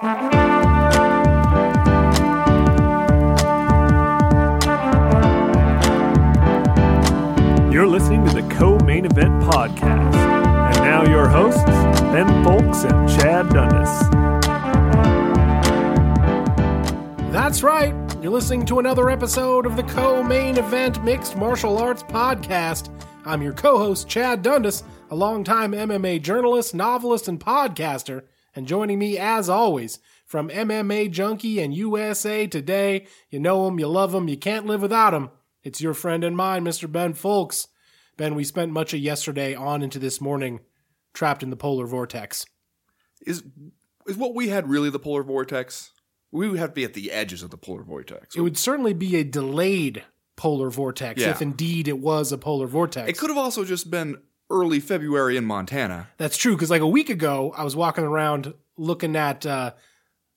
[0.00, 0.06] You're
[7.88, 10.14] listening to the Co Main Event Podcast.
[10.14, 14.08] And now your hosts, Ben Fowlkes and Chad Dundas.
[17.32, 17.92] That's right.
[18.22, 22.88] You're listening to another episode of the Co Main Event Mixed Martial Arts Podcast.
[23.24, 28.22] I'm your co host, Chad Dundas, a longtime MMA journalist, novelist, and podcaster.
[28.58, 33.86] And joining me, as always, from MMA Junkie and USA Today, you know him, you
[33.86, 35.30] love him, you can't live without him.
[35.62, 36.90] It's your friend and mine, Mr.
[36.90, 37.68] Ben Fowlkes.
[38.16, 40.58] Ben, we spent much of yesterday on into this morning
[41.14, 42.46] trapped in the polar vortex.
[43.24, 43.44] Is
[44.08, 45.92] is what we had really the polar vortex?
[46.32, 48.34] We would have to be at the edges of the polar vortex.
[48.34, 50.02] It would certainly be a delayed
[50.34, 51.30] polar vortex Yeah.
[51.30, 53.08] if indeed it was a polar vortex.
[53.08, 54.16] It could have also just been
[54.50, 56.08] early February in Montana.
[56.16, 59.72] That's true because like a week ago, I was walking around looking at uh,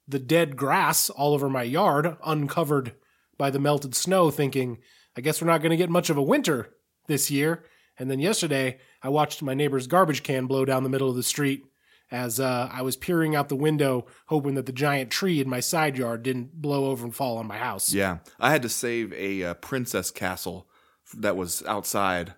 [0.07, 2.93] the dead grass all over my yard, uncovered
[3.37, 4.79] by the melted snow, thinking,
[5.15, 6.70] I guess we're not going to get much of a winter
[7.07, 7.63] this year.
[7.98, 11.23] And then yesterday, I watched my neighbor's garbage can blow down the middle of the
[11.23, 11.63] street
[12.12, 15.62] as uh, I was peering out the window, hoping that the giant tree in my
[15.62, 17.93] side yard didn't blow over and fall on my house.
[17.93, 20.68] Yeah, I had to save a uh, princess castle
[21.13, 22.34] that was outside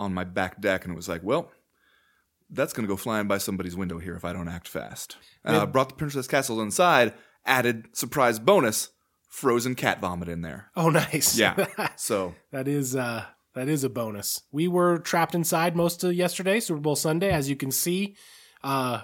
[0.00, 1.52] on my back deck, and it was like, well,
[2.50, 5.16] that's going to go flying by somebody's window here if I don't act fast.
[5.44, 7.14] And I brought the princess castle inside,
[7.46, 8.88] added surprise bonus,
[9.28, 10.70] frozen cat vomit in there.
[10.74, 11.38] Oh, nice.
[11.38, 14.42] Yeah, so That is uh that is a bonus.
[14.50, 18.16] We were trapped inside most of yesterday, Super Bowl Sunday, as you can see,
[18.64, 19.02] uh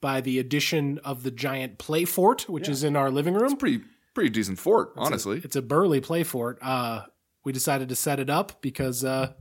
[0.00, 3.56] by the addition of the giant play fort, which is in our living room.
[3.56, 3.82] pretty
[4.14, 5.40] pretty decent fort, honestly.
[5.42, 6.58] It's a burly play fort.
[6.60, 7.04] Uh
[7.44, 9.32] we decided to set it up because uh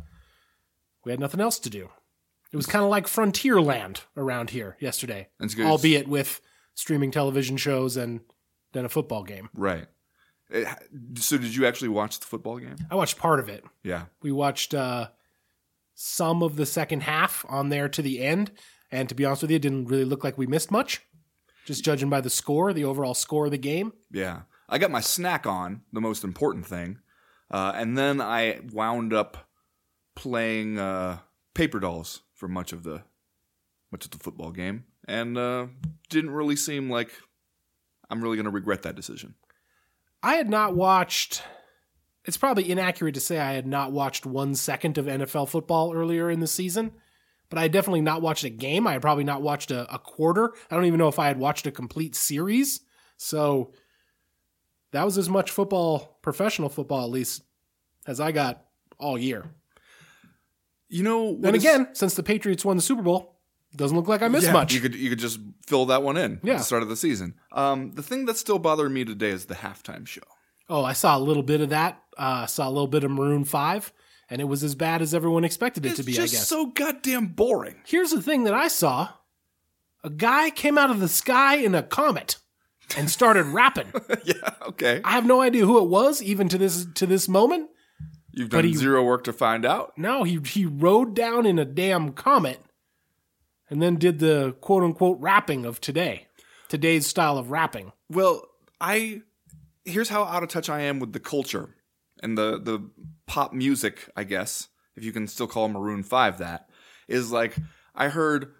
[1.07, 1.89] we had nothing else to do.
[2.51, 5.29] It was kind of like Frontierland around here yesterday.
[5.39, 5.65] That's good.
[5.65, 6.39] Albeit with
[6.75, 8.21] streaming television shows and
[8.73, 9.49] then a football game.
[9.53, 9.87] Right.
[10.49, 10.67] It-
[11.15, 12.75] so did you actually watch the football game?
[12.91, 13.63] I watched part of it.
[13.83, 14.05] Yeah.
[14.21, 15.09] We watched uh,
[15.95, 18.51] some of the second half on there to the end,
[18.91, 21.01] and to be honest with you, it didn't really look like we missed much.
[21.65, 23.91] Just judging by the score, the overall score of the game.
[24.11, 24.41] Yeah.
[24.69, 26.99] I got my snack on, the most important thing.
[27.51, 29.46] Uh, and then I wound up
[30.17, 31.19] playing uh,
[31.53, 33.03] paper dolls for much of the
[33.91, 34.83] much of the football game.
[35.07, 35.67] And uh,
[36.09, 37.11] didn't really seem like
[38.09, 39.35] I'm really gonna regret that decision.
[40.21, 41.43] I had not watched.
[42.25, 46.29] It's probably inaccurate to say I had not watched one second of NFL football earlier
[46.29, 46.91] in the season,
[47.49, 48.85] but I had definitely not watched a game.
[48.85, 50.51] I had probably not watched a, a quarter.
[50.69, 52.81] I don't even know if I had watched a complete series.
[53.15, 53.71] So
[54.91, 57.43] that was as much football, professional football at least,
[58.05, 58.65] as I got
[58.99, 59.45] all year.
[60.89, 63.35] You know And again, since the Patriots won the Super Bowl,
[63.75, 64.73] doesn't look like I missed Yeah, much.
[64.73, 66.53] You could you could just fill that one in Yeah.
[66.53, 67.35] at the start of the season.
[67.51, 70.21] Um, the thing that's still bothering me today is the halftime show.
[70.69, 72.01] oh, I saw a little bit of that.
[72.17, 73.91] Uh, saw a little bit of Maroon Five,
[74.29, 76.13] and it was as bad as everyone expected it It's to be.
[76.13, 76.47] I guess.
[76.47, 77.75] so goddamn boring.
[77.85, 79.09] Here's the thing that I saw:
[80.03, 82.37] a guy came out of the sky in a comet
[82.97, 83.91] and started rapping.
[84.23, 84.33] yeah,
[84.67, 85.01] okay.
[85.03, 87.69] I have no idea who it was, even to this to this moment.
[88.37, 89.97] You've done he- zero work to find out.
[89.97, 92.59] No, he he rode down in a damn comet,
[93.69, 96.27] and then did the quote unquote rapping of today,
[96.69, 97.93] today's style of rapping.
[98.09, 98.43] Well,
[98.79, 99.23] I
[99.85, 101.75] here's how out of touch I am with the culture
[102.21, 102.89] and the the
[103.25, 106.69] pop music, I guess, if you can still call Maroon 5 that,
[107.07, 107.55] is like
[107.95, 108.53] I heard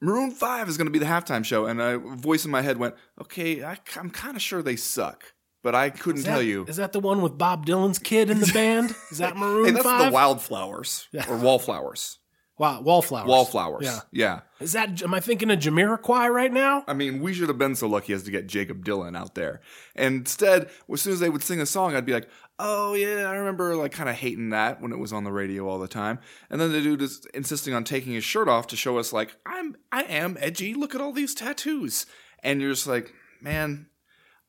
[0.00, 2.76] Maroon 5 is going to be the halftime show and a voice in my head
[2.76, 5.32] went, "Okay, I, am kind of sure they suck."
[5.66, 6.64] But I couldn't Is tell you.
[6.68, 8.94] Is that the one with Bob Dylan's kid in the band?
[9.10, 10.06] Is that Maroon and that's Five?
[10.06, 12.20] the Wildflowers or Wallflowers.
[12.56, 13.26] Wow, Wallflowers.
[13.26, 13.84] Wallflowers.
[13.84, 14.00] Yeah.
[14.12, 14.40] Yeah.
[14.60, 15.02] Is that?
[15.02, 16.84] Am I thinking of Jamiroquai right now?
[16.86, 19.60] I mean, we should have been so lucky as to get Jakob Dylan out there.
[19.96, 22.28] And instead, as soon as they would sing a song, I'd be like,
[22.60, 25.68] "Oh yeah, I remember like kind of hating that when it was on the radio
[25.68, 28.76] all the time." And then the dude is insisting on taking his shirt off to
[28.76, 30.74] show us like, "I'm I am edgy.
[30.74, 32.06] Look at all these tattoos."
[32.44, 33.88] And you're just like, "Man,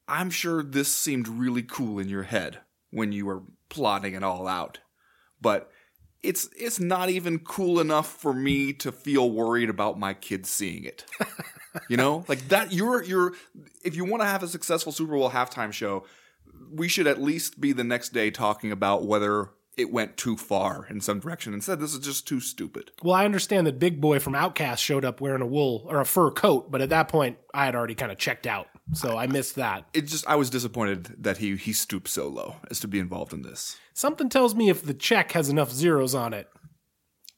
[0.07, 2.59] I'm sure this seemed really cool in your head
[2.92, 4.80] when you were plotting it all out."
[5.42, 5.71] But
[6.24, 10.83] it's it's not even cool enough for me to feel worried about my kids seeing
[10.83, 11.06] it.
[11.89, 12.74] you know, like that.
[12.74, 13.33] You're you're
[13.83, 16.06] if you want to have a successful Super Bowl halftime show,
[16.71, 20.88] we should at least be the next day talking about whether it went too far
[20.89, 21.54] in some direction.
[21.54, 22.92] Instead, this is just too stupid.
[23.04, 26.06] Well, I understand that Big Boi from OutKast showed up wearing a wool or a
[26.06, 29.28] fur coat, but at that point, I had already kind of checked out, so I
[29.28, 29.86] missed that.
[29.94, 33.34] It just I was disappointed that he he stooped so low as to be involved
[33.34, 33.78] in this.
[33.94, 36.48] Something tells me if the check has enough zeros on it,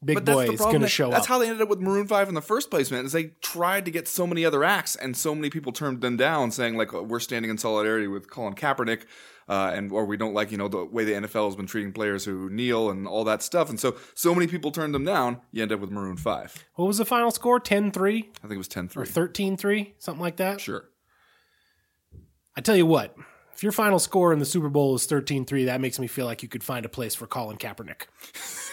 [0.03, 1.19] big But boy is going to show that's up.
[1.21, 3.05] That's how they ended up with Maroon Five in the first place, man.
[3.05, 6.17] Is they tried to get so many other acts, and so many people turned them
[6.17, 9.03] down, saying like we're standing in solidarity with Colin Kaepernick,
[9.47, 11.91] uh, and or we don't like you know the way the NFL has been treating
[11.91, 15.41] players who kneel and all that stuff, and so so many people turned them down.
[15.51, 16.63] You end up with Maroon Five.
[16.75, 17.59] what was the final score?
[17.59, 18.97] 10-3 I think it was 10-3.
[18.97, 20.61] or 13-3, something like that.
[20.61, 20.85] Sure.
[22.59, 23.15] I tell you what,
[23.55, 26.43] if your final score in the Super Bowl is 13-3, that makes me feel like
[26.43, 28.07] you could find a place for Colin Kaepernick.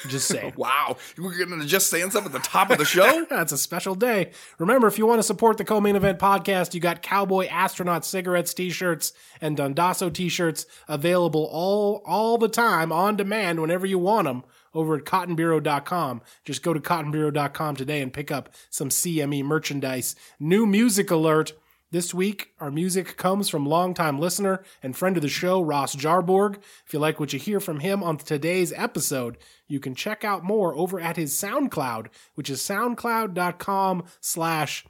[0.09, 0.55] Just saying.
[0.57, 3.25] Wow, we're gonna just saying stuff at the top of the show.
[3.31, 4.33] That's a special day.
[4.59, 8.53] Remember, if you want to support the co-main event podcast, you got Cowboy Astronaut cigarettes,
[8.53, 14.43] t-shirts, and Dundasso t-shirts available all all the time on demand whenever you want them
[14.75, 16.23] over at cottonbureau.com.
[16.45, 20.17] Just go to cottonbureau.com today and pick up some CME merchandise.
[20.41, 21.53] New music alert.
[21.93, 26.57] This week, our music comes from longtime listener and friend of the show, Ross Jarborg.
[26.85, 29.39] If you like what you hear from him on today's episode,
[29.69, 34.85] you can check out more over at his SoundCloud, which is soundcloud.com slash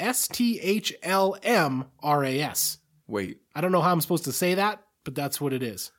[0.00, 0.98] S-T-H-L-M-R-A-S.
[3.06, 5.92] Wait, I don't know how I'm supposed to say that, but that's what it is.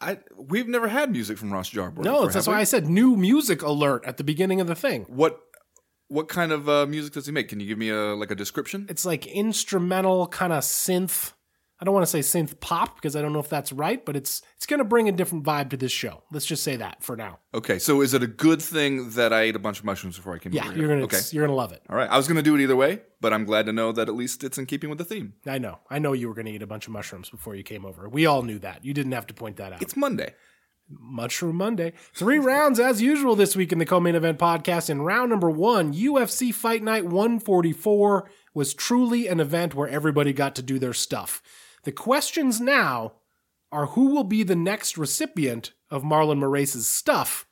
[0.00, 2.04] I we've never had music from Ross Jarborg.
[2.04, 2.60] No, before, that's why we?
[2.60, 5.02] I said new music alert at the beginning of the thing.
[5.08, 5.40] What
[6.14, 7.48] what kind of uh, music does he make?
[7.48, 8.86] Can you give me a like a description?
[8.88, 11.32] It's like instrumental kind of synth.
[11.80, 14.14] I don't want to say synth pop because I don't know if that's right, but
[14.14, 16.22] it's it's going to bring a different vibe to this show.
[16.30, 17.40] Let's just say that for now.
[17.52, 20.34] Okay, so is it a good thing that I ate a bunch of mushrooms before
[20.34, 20.78] I came Yeah, here?
[20.78, 21.20] you're gonna Okay.
[21.32, 21.82] you're gonna love it.
[21.90, 22.08] All right.
[22.08, 24.14] I was going to do it either way, but I'm glad to know that at
[24.14, 25.34] least it's in keeping with the theme.
[25.46, 25.80] I know.
[25.90, 28.08] I know you were going to eat a bunch of mushrooms before you came over.
[28.08, 28.84] We all knew that.
[28.84, 29.82] You didn't have to point that out.
[29.82, 30.34] It's Monday.
[31.00, 31.92] Mushroom Monday.
[32.14, 34.90] Three rounds as usual this week in the co-main event podcast.
[34.90, 40.54] In round number one, UFC Fight Night 144 was truly an event where everybody got
[40.56, 41.42] to do their stuff.
[41.84, 43.14] The questions now
[43.70, 47.46] are who will be the next recipient of Marlon Moraes' stuff,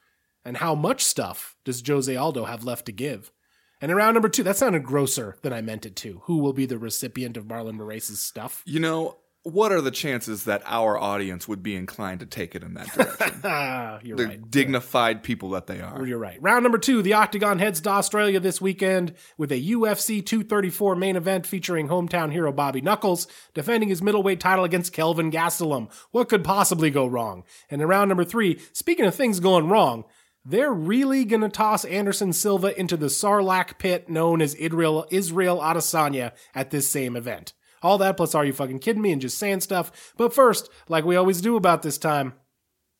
[0.44, 3.32] and how much stuff does Jose Aldo have left to give?
[3.80, 6.22] And in round number two, that sounded grosser than I meant it to.
[6.26, 8.62] Who will be the recipient of Marlon Moraes' stuff?
[8.64, 12.62] You know, what are the chances that our audience would be inclined to take it
[12.62, 13.40] in that direction?
[14.06, 14.50] You're the right.
[14.50, 16.06] dignified people that they are.
[16.06, 16.40] You're right.
[16.40, 21.16] Round number two, the Octagon heads to Australia this weekend with a UFC 234 main
[21.16, 25.90] event featuring hometown hero Bobby Knuckles defending his middleweight title against Kelvin Gastelum.
[26.12, 27.42] What could possibly go wrong?
[27.68, 30.04] And in round number three, speaking of things going wrong,
[30.44, 36.32] they're really gonna toss Anderson Silva into the Sarlacc pit known as Israel, Israel Adesanya
[36.54, 37.54] at this same event.
[37.82, 40.12] All that plus are you fucking kidding me and just saying stuff.
[40.16, 42.34] But first, like we always do about this time,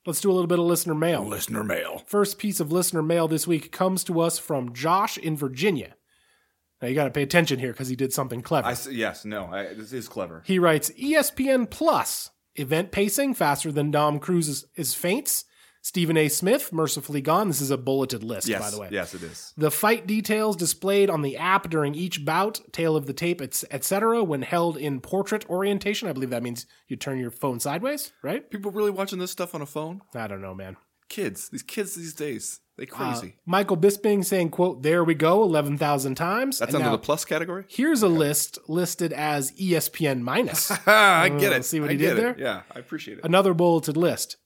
[0.06, 1.25] let's do a little bit of listener mail.
[1.25, 2.02] Listener mail.
[2.06, 5.94] First piece of listener mail this week comes to us from Josh in Virginia.
[6.81, 8.67] Now you got to pay attention here because he did something clever.
[8.67, 10.43] I yes, no, I, this is clever.
[10.44, 15.44] he writes ESPN Plus event pacing faster than Dom Cruz's is feints.
[15.84, 16.29] Stephen A.
[16.29, 17.49] Smith mercifully gone.
[17.49, 18.88] This is a bulleted list, Yes, by the way.
[18.93, 19.52] yes, it is.
[19.56, 24.23] The fight details displayed on the app during each bout, tail of the tape, etc.,
[24.23, 26.08] when held in portrait orientation.
[26.08, 28.49] I believe that means you turn your phone sideways, right?
[28.49, 30.02] People really watching this stuff on a phone?
[30.14, 30.76] I don't know, man.
[31.08, 33.34] Kids, these kids these days, they uh, crazy.
[33.44, 36.61] Michael Bisping saying, quote, there we go, 11,000 times.
[36.61, 37.64] That's And under now- the plus category.
[37.69, 40.70] Here's a list listed as ESPN minus.
[40.87, 41.64] I get Oh, it.
[41.64, 42.17] see what I he did it.
[42.17, 42.37] there?
[42.38, 43.25] Yeah, I appreciate it.
[43.25, 44.37] Another bulleted list.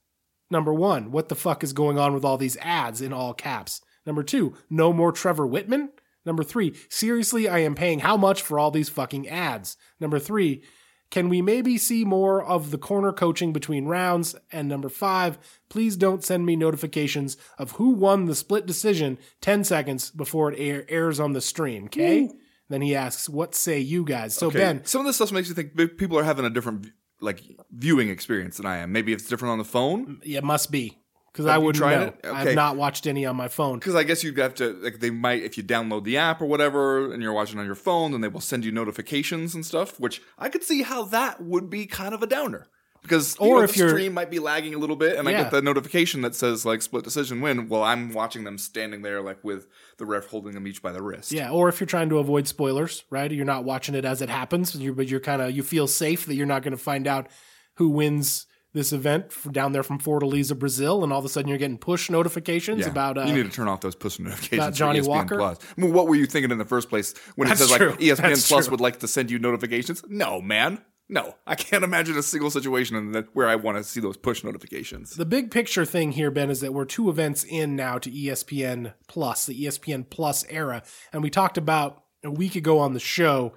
[0.49, 3.81] Number one, what the fuck is going on with all these ads in all caps?
[4.05, 5.89] Number two, no more Trevor Wittman.
[6.25, 9.77] Number three, seriously, I am paying how much for all these fucking ads?
[9.99, 10.61] Number three,
[11.09, 14.35] can we maybe see more of the corner coaching between rounds?
[14.51, 15.37] And number five,
[15.69, 20.59] please don't send me notifications of who won the split decision 10 seconds before it
[20.59, 22.29] air- airs on the stream, okay?
[22.69, 24.35] Then he asks, what say you guys?
[24.35, 26.87] So, Okay, Ben, some of this stuff makes you think people are having a different
[27.19, 28.91] like viewing experience than I am.
[28.91, 30.19] Maybe it's different on the phone.
[30.23, 30.97] it must be.
[31.31, 32.01] Because I wouldn't know.
[32.01, 32.19] it?
[32.25, 33.77] I've not watched any on my phone.
[33.77, 36.47] Because I guess you'd have to like they might if you download the app or
[36.47, 39.99] whatever and you're watching on your phone, then they will send you notifications and stuff.
[39.99, 42.67] Which I could see how that would be kind of a downer.
[43.07, 45.51] Because Or know, if the stream might be lagging a little bit, and I get
[45.51, 47.69] the notification that says like split decision win.
[47.69, 51.01] Well, I'm watching them standing there like with the ref holding them each by the
[51.01, 51.31] wrist.
[51.31, 53.31] Yeah, or if you're trying to avoid spoilers, right?
[53.31, 56.25] You're not watching it as it happens, you're, but you're kind of you feel safe
[56.25, 57.27] that you're not going to find out
[57.75, 61.57] who wins this event down there from Fortaleza, Brazil, and all of a sudden you're
[61.57, 62.91] getting push notifications Yeah.
[62.91, 64.59] about uh, you need to turn off those push notifications.
[64.59, 65.37] about Johnny Walker?
[65.37, 65.57] Plus.
[65.77, 67.89] I mean, what were you thinking in the first place when That's it says true.
[67.91, 68.71] like ESPN That's Plus true.
[68.71, 70.03] would like to send you notifications?
[70.07, 70.79] No, man.
[71.09, 74.17] No, I can't imagine a single situation in that where I want to see those
[74.17, 75.11] push notifications.
[75.11, 78.93] the big picture thing here, Ben, is that we're two events in now to ESPN
[79.07, 80.83] Plus, the ESPN Plus era,
[81.13, 83.53] and we talked about a week ago on the show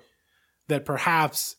[0.68, 1.56] that perhaps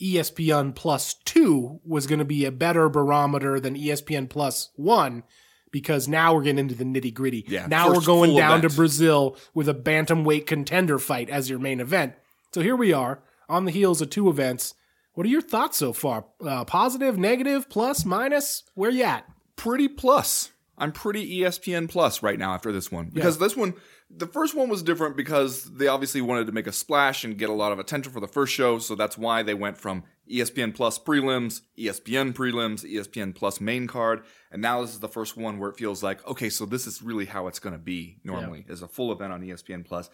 [0.00, 5.22] ESPN Plus 2 was going to be a better barometer than ESPN Plus 1
[5.70, 7.44] because now we're getting into the nitty gritty.
[7.48, 8.70] Yeah, now we're going down event.
[8.70, 12.14] to Brazil with a bantamweight contender fight as your main event.
[12.52, 14.74] So here we are on the heels of two events.
[15.14, 16.26] What are your thoughts so far?
[16.44, 18.64] Uh, positive, negative, plus, minus?
[18.74, 19.24] Where you at?
[19.56, 20.50] pretty plus.
[20.76, 23.74] I'm pretty ESPN plus right now after this one because this one,
[24.10, 27.48] the first one was different because they obviously wanted to make a splash and get
[27.48, 30.74] a lot of attention for the first show, so that's why they went from ESPN
[30.74, 35.60] plus prelims, ESPN prelims, ESPN plus main card, and now this is the first one
[35.60, 38.64] where it feels like okay, so this is really how it's going to be normally
[38.68, 40.10] is a full event on ESPN plus,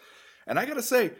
[0.46, 1.12] and I got to say.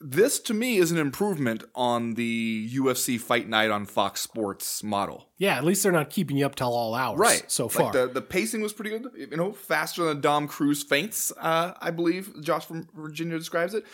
[0.00, 5.28] This to me is an improvement on the UFC Fight Night on Fox Sports model.
[5.38, 7.18] Yeah, at least they're not keeping you up till all hours.
[7.18, 7.42] Right.
[7.50, 7.92] So Like, far.
[7.92, 9.08] the, the pacing was pretty good.
[9.16, 13.84] You know, faster than Dom Cruz feints, uh, I believe Josh from Virginia describes it.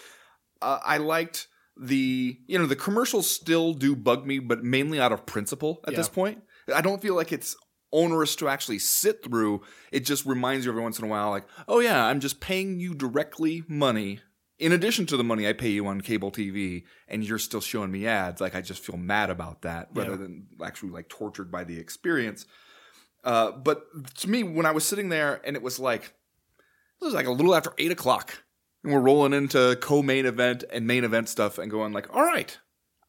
[0.61, 1.49] Uh, I liked
[1.81, 5.93] the, you know, the commercials still do bug me, but mainly out of principle at
[5.93, 5.97] Yeah.
[5.99, 6.43] this point.
[6.75, 7.57] I don't feel like it's
[7.93, 9.63] onerous to actually sit through.
[9.91, 12.79] It just reminds you every once in a while, like, oh yeah, I'm just paying
[12.79, 14.21] you directly money.
[14.59, 17.91] In addition to the money I pay you on cable TV, and you're still showing
[17.91, 20.17] me ads, like I just feel mad about that rather Yeah.
[20.17, 22.47] than actually like tortured by the experience.
[23.25, 23.85] Uh, but
[24.19, 26.15] to me, when I was sitting there and it was like,
[27.01, 28.45] it was like a little after eight o'clock,
[28.85, 32.57] and we're rolling into co-main event and main event stuff, and going like, all right,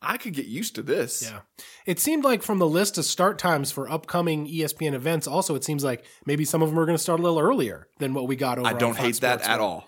[0.01, 1.21] I could get used to this.
[1.29, 1.41] Yeah.
[1.85, 5.63] It seemed like from the list of start times for upcoming ESPN events, also, it
[5.63, 8.27] seems like maybe some of them are going to start a little earlier than what
[8.27, 9.87] we got over I don't hate that at all.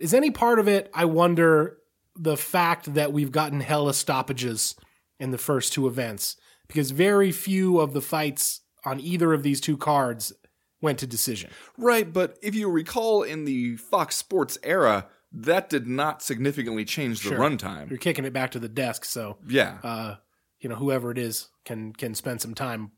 [0.00, 1.76] Is any part of it, I wonder,
[2.16, 4.74] the fact that we've gotten hella stoppages
[5.18, 6.36] in the first two events?
[6.66, 10.32] Because very few of the fights on either of these two cards
[10.80, 11.50] went to decision.
[11.76, 17.22] Right, but if you recall, in the Fox Sports era, that did not significantly change
[17.22, 17.38] the Sure.
[17.38, 17.90] runtime.
[17.90, 20.16] You're kicking it back to the desk, so Yeah, uh,
[20.60, 22.92] you know whoever it is can can spend some time,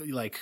[0.00, 0.38] uh, like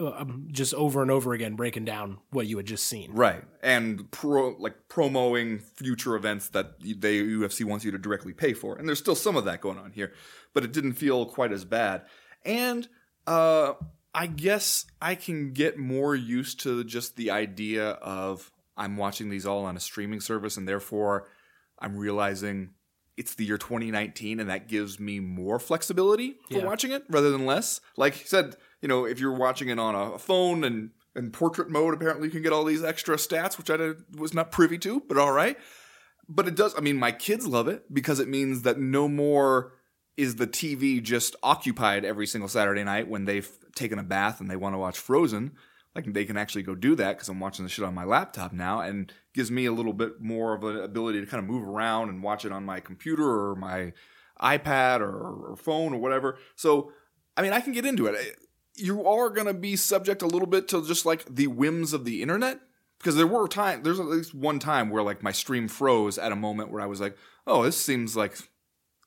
[0.00, 3.12] uh, um, just over and over again breaking down what you had just seen.
[3.12, 8.52] right, and pro like promoting future events that they UFC wants you to directly pay
[8.54, 10.12] for, and there's still some of that going on here,
[10.54, 12.02] but it didn't feel quite as bad.
[12.44, 12.88] And
[13.26, 13.74] uh,
[14.14, 19.44] I guess I can get more used to just the idea of I'm watching these
[19.46, 21.28] all on a streaming service, and therefore
[21.78, 22.70] I'm realizing
[23.16, 26.64] it's the year 2019, and that gives me more flexibility for Yeah.
[26.64, 27.80] watching it rather than less.
[27.96, 31.68] Like you said, you know, if you're watching it on a phone and in portrait
[31.68, 35.02] mode, apparently you can get all these extra stats, which I was not privy to,
[35.08, 35.58] but all right.
[36.28, 36.74] But it does.
[36.76, 39.72] I mean, my kids love it because it means that no more
[40.16, 44.50] is the TV just occupied every single Saturday night when they've taken a bath and
[44.50, 45.52] they want to watch Frozen.
[45.94, 48.52] Like they can actually go do that because I'm watching the shit on my laptop
[48.52, 51.66] now, and gives me a little bit more of an ability to kind of move
[51.66, 53.92] around and watch it on my computer or my
[54.40, 56.38] iPad or, or phone or whatever.
[56.54, 56.92] So,
[57.36, 58.38] I mean, I can get into it.
[58.78, 62.04] You are going to be subject a little bit to just like the whims of
[62.04, 62.60] the internet
[62.98, 63.82] because there were time.
[63.82, 66.86] There's at least one time where like my stream froze at a moment where I
[66.86, 67.16] was like,
[67.46, 68.36] "Oh, this seems like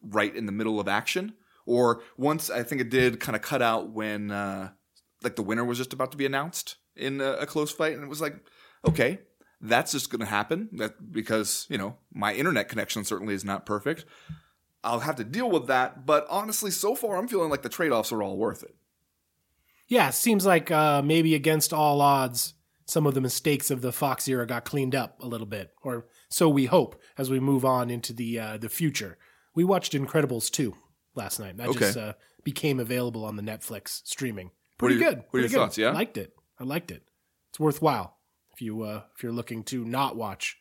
[0.01, 1.34] right in the middle of action."
[1.66, 4.72] Or once I think it did kind of cut out when uh,
[5.24, 8.04] like the winner was just about to be announced in a, a close fight, and
[8.04, 8.36] it was like,
[8.88, 9.20] okay,
[9.60, 10.70] that's just going to happen.
[10.74, 14.06] That because you know my internet connection certainly is not perfect.
[14.84, 16.06] I'll have to deal with that.
[16.06, 18.75] But honestly, so far I'm feeling like the trade offs are all worth it.
[19.91, 22.53] Yeah, seems like uh, maybe against all odds,
[22.86, 26.05] some of the mistakes of the Fox era got cleaned up a little bit, or
[26.29, 29.17] so we hope as we move on into the uh, the future.
[29.53, 30.74] We watched Incredibles 2
[31.13, 31.57] last night.
[31.57, 31.79] That Okay.
[31.79, 32.13] just uh,
[32.45, 34.48] became available on the Netflix streaming.
[34.48, 35.17] Are Pretty your- good.
[35.17, 35.55] what are Pretty your good.
[35.65, 35.89] thoughts, yeah?
[35.89, 36.33] I liked it.
[36.57, 37.03] I liked it.
[37.50, 38.17] It's worthwhile
[38.53, 40.57] if you uh, if you're looking to not watch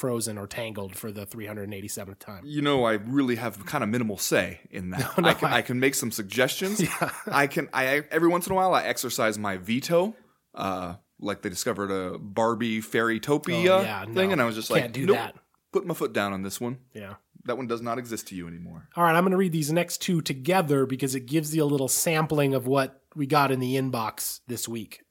[0.00, 2.42] Frozen or Tangled for the 387th time.
[2.44, 5.00] You know, I really have kind of minimal say in that.
[5.00, 6.82] No, no, I, can, I- I can make some suggestions.
[7.26, 7.68] I can.
[7.72, 10.14] I every once in a while I exercise my veto.
[10.54, 14.30] Uh, like they discovered a Barbie Fairytopia Oh, yeah, thing, no.
[14.30, 15.34] and I was just Can't like, do nope, that.
[15.70, 16.78] Put my foot down on this one.
[16.94, 17.14] Yeah.
[17.44, 18.88] That one does not exist to you anymore.
[18.96, 21.64] All right, I'm going to read these next two together because it gives you a
[21.64, 25.02] little sampling of what we got in the inbox this week.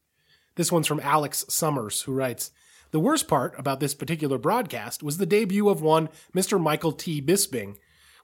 [0.56, 2.52] This one's from Alex Summers, who writes
[2.92, 6.60] The worst part about this particular broadcast was the debut of one Mr.
[6.60, 7.22] Michael T.
[7.22, 7.76] Bisping.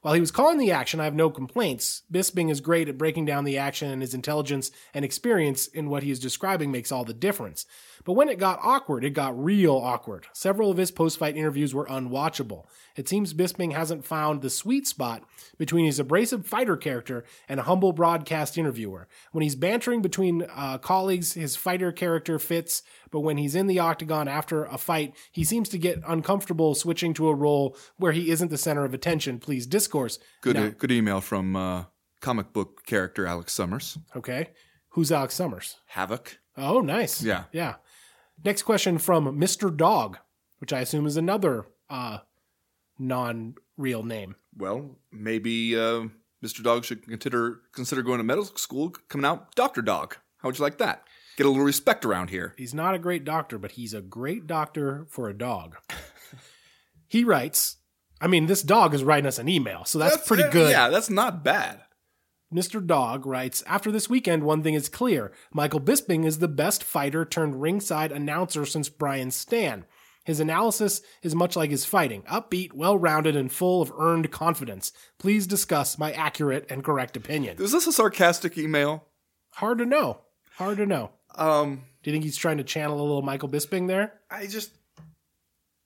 [0.02, 2.02] While he was calling the action, I have no complaints.
[2.12, 6.02] Bisping is great at breaking down the action, and his intelligence and experience in what
[6.02, 7.66] he is describing makes all the difference.
[8.04, 10.26] But when it got awkward, it got real awkward.
[10.32, 12.66] Several of his post fight interviews were unwatchable.
[12.94, 15.24] It seems Bisping hasn't found the sweet spot
[15.58, 19.08] between his abrasive fighter character and a humble broadcast interviewer.
[19.32, 23.78] When he's bantering between uh, colleagues, his fighter character fits, but when he's in the
[23.78, 28.30] octagon after a fight, he seems to get uncomfortable switching to a role where he
[28.30, 29.38] isn't the center of attention.
[29.38, 30.18] Please discourse.
[30.42, 31.84] Good, Now- good email from uh,
[32.20, 33.98] comic book character Alex Summers.
[34.14, 34.50] okay.
[34.90, 35.76] Who's Alex Summers?
[35.88, 36.38] Havoc.
[36.56, 37.22] Oh, nice.
[37.22, 37.44] Yeah.
[37.52, 37.74] Yeah.
[38.44, 39.74] Next question from Mr.
[39.74, 40.16] Dog,
[40.58, 42.18] which I assume is another uh,
[42.98, 44.36] non real name.
[44.56, 46.04] Well, maybe uh,
[46.42, 46.62] Mr.
[46.62, 50.16] Dog should consider consider going to medical school, coming out Doctor Dog.
[50.38, 51.05] How would you like that?
[51.36, 52.54] Get a little respect around here.
[52.56, 55.76] He's not a great doctor, but he's a great doctor for a dog.
[57.06, 57.76] he writes,
[58.20, 60.70] I mean, this dog is writing us an email, so that's, pretty uh, good.
[60.70, 61.82] Yeah, that's not bad.
[62.52, 62.84] Mr.
[62.84, 67.24] Dog writes After this weekend, one thing is clear Michael Bisping is the best fighter
[67.24, 69.84] turned ringside announcer since Brian Stann.
[70.24, 74.92] His analysis is much like his fighting upbeat, well rounded, and full of earned confidence.
[75.18, 77.60] Please discuss my accurate and correct opinion.
[77.60, 79.06] Is this a sarcastic email?
[79.54, 80.22] Hard to know.
[80.56, 81.10] Hard to know.
[81.36, 84.14] Um, Do you think he's trying to channel a little Michael Bisping there?
[84.30, 84.70] I just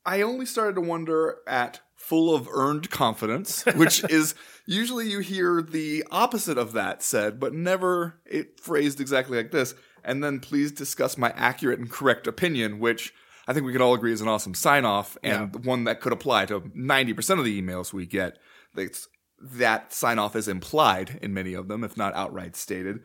[0.05, 4.35] I only started to wonder at full of earned confidence, which is
[4.67, 9.75] usually you hear the opposite of that said, but never it phrased exactly like this.
[10.03, 13.13] And then please discuss my accurate and correct opinion, which
[13.47, 16.13] I think we can all agree is an awesome sign off and one that could
[16.13, 18.39] apply to 90% of the emails we get.
[18.77, 19.09] It's,
[19.43, 23.01] that sign off is implied in many of them, if not outright stated.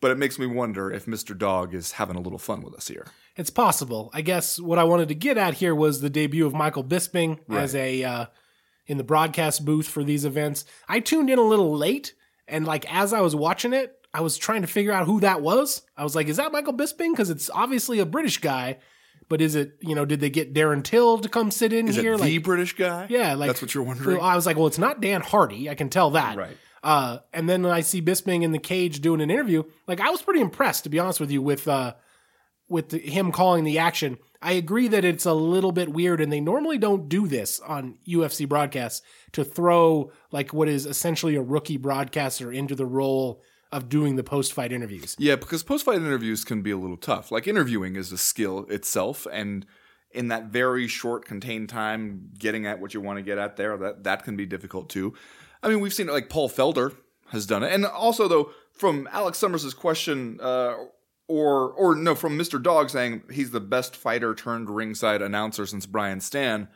[0.00, 1.36] But it makes me wonder if Mr.
[1.36, 3.08] Dog is having a little fun with us here.
[3.36, 4.10] It's possible.
[4.12, 7.38] I guess what I wanted to get at here was the debut of Michael Bisping
[7.50, 8.26] as a uh,
[8.86, 10.64] in the broadcast booth for these events.
[10.88, 12.14] I tuned in a little late,
[12.46, 15.42] and like as I was watching it, I was trying to figure out who that
[15.42, 15.82] was.
[15.96, 18.78] I was like, "Is that Michael Bisping?" Because it's obviously a British guy,
[19.28, 19.74] but is it?
[19.80, 22.14] You know, did they get Darren Till to come sit in Is here?
[22.14, 23.06] it the British guy?
[23.10, 24.20] Yeah, like that's what you're wondering.
[24.20, 25.68] I was like, well, it's not Dan Hardy.
[25.68, 26.36] I can tell that.
[26.36, 26.56] Right.
[26.82, 29.64] Uh, and then I see Bisping in the cage doing an interview.
[29.86, 31.94] Like I was pretty impressed, to be honest with you, with uh,
[32.68, 34.18] with the, him calling the action.
[34.40, 37.98] I agree that it's a little bit weird, and they normally don't do this on
[38.06, 43.42] UFC broadcasts to throw like what is essentially a rookie broadcaster into the role
[43.72, 45.16] of doing the post fight interviews.
[45.18, 47.32] Yeah, because post fight interviews can be a little tough.
[47.32, 49.66] Like interviewing is a skill itself, and
[50.12, 53.76] in that very short contained time, getting at what you want to get at there,
[53.76, 55.14] that that can be difficult too.
[55.62, 56.96] I mean, we've seen it like Paul Felder
[57.30, 60.74] has done it, and also though from Alex Summers' question, uh,
[61.26, 62.62] or or no, from Mr.
[62.62, 66.68] Dog saying he's the best fighter turned ringside announcer since Brian Stann.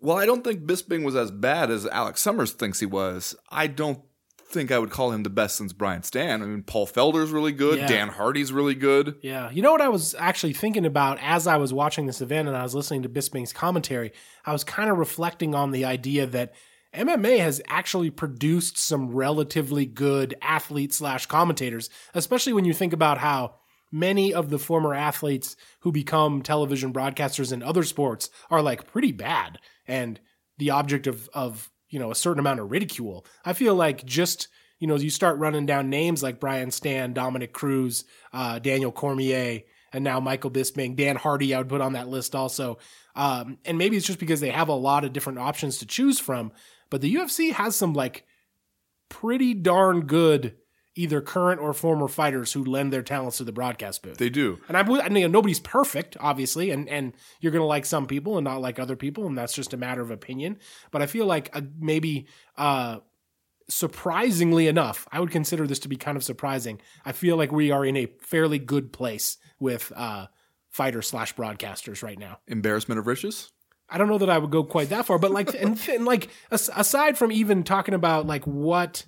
[0.00, 3.34] Well, I don't think Bisping was as bad as Alex Summers thinks he was.
[3.50, 4.00] I don't
[4.48, 6.42] think I would call him the best since Brian Stann.
[6.42, 7.78] I mean, Paul Felder's really good.
[7.78, 7.88] Yeah.
[7.88, 9.16] Dan Hardy's really good.
[9.22, 9.50] Yeah.
[9.50, 12.56] You know what I was actually thinking about as I was watching this event and
[12.56, 14.12] I was listening to Bisping's commentary?
[14.44, 16.52] I was kind of reflecting on the idea that
[16.96, 23.18] MMA has actually produced some relatively good athletes slash commentators, especially when you think about
[23.18, 23.56] how
[23.92, 29.12] many of the former athletes who become television broadcasters in other sports are like pretty
[29.12, 30.18] bad and
[30.58, 33.24] the object of of you know a certain amount of ridicule.
[33.44, 37.52] I feel like just you know you start running down names like Brian Stann, Dominick
[37.52, 39.60] Cruz, uh, Daniel Cormier,
[39.92, 41.54] and now Michael Bisping, Dan Hardy.
[41.54, 42.78] I would put on that list also.
[43.14, 46.18] Um, and maybe it's just because they have a lot of different options to choose
[46.18, 46.52] from.
[46.90, 48.24] But the UFC has some like
[49.08, 50.56] pretty darn good
[50.96, 54.16] either current or former fighters who lend their talents to the broadcast booth.
[54.16, 54.58] They do.
[54.66, 58.44] And I, I mean, nobody's perfect, obviously, and and you're gonna like some people and
[58.44, 60.58] not like other people, and that's just a matter of opinion.
[60.90, 63.00] But I feel like uh, maybe, uh,
[63.68, 66.80] surprisingly enough, I would consider this to be kind of surprising.
[67.04, 70.26] I feel like we are in a fairly good place with uh,
[70.70, 72.38] fighter slash broadcasters right now.
[72.46, 73.52] Embarrassment of riches.
[73.88, 76.28] I don't know that I would go quite that far, but like, and, and like,
[76.50, 79.04] aside from even talking about like what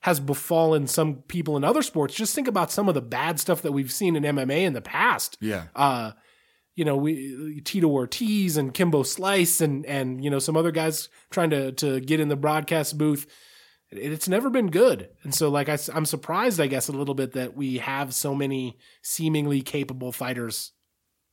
[0.00, 3.62] has befallen some people in other sports, just think about some of the bad stuff
[3.62, 5.38] that we've seen in MMA in the past.
[5.40, 5.64] Yeah.
[5.74, 6.12] Uh,
[6.74, 11.08] you know, we Tito Ortiz and Kimbo Slice and and you know some other guys
[11.30, 13.26] trying to to get in the broadcast booth.
[13.90, 17.32] It's never been good, and so like I, am surprised, I guess, a little bit
[17.32, 20.72] that we have so many seemingly capable fighters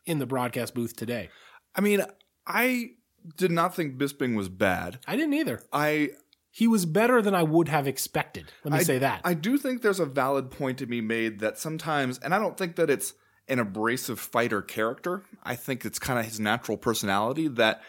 [0.06, 1.30] in the broadcast booth today.
[1.74, 2.06] I mean,
[2.52, 2.92] I
[3.38, 5.00] did not think Bisping was bad.
[5.08, 5.62] I didn't either.
[5.72, 6.12] I
[6.50, 8.52] He was better than I would have expected.
[8.64, 9.22] Let me I- say that.
[9.24, 12.58] I do think there's a valid point to be made that sometimes, and I don't
[12.58, 13.14] think that it's
[13.48, 15.24] an abrasive fighter character.
[15.44, 17.82] I think it's kind of his natural personality that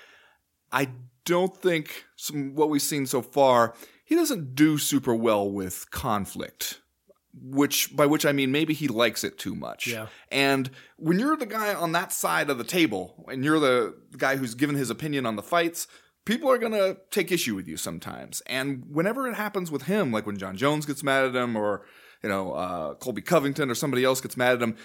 [0.71, 0.91] I
[1.25, 6.81] don't think some what we've seen so far, he doesn't do super well with conflict.
[7.35, 9.87] Which by which I mean maybe he likes it too much.
[9.87, 10.09] Yeah.
[10.31, 14.37] And when you're the guy on that side of the table and you're the guy
[14.37, 15.87] who's given his opinion on the fights,
[16.25, 18.43] people are going to take issue with you sometimes.
[18.47, 21.87] And whenever it happens with him, like when Jon Jones gets mad at him or,
[22.23, 24.77] you know, uh, Colby Covington or somebody else gets mad at him,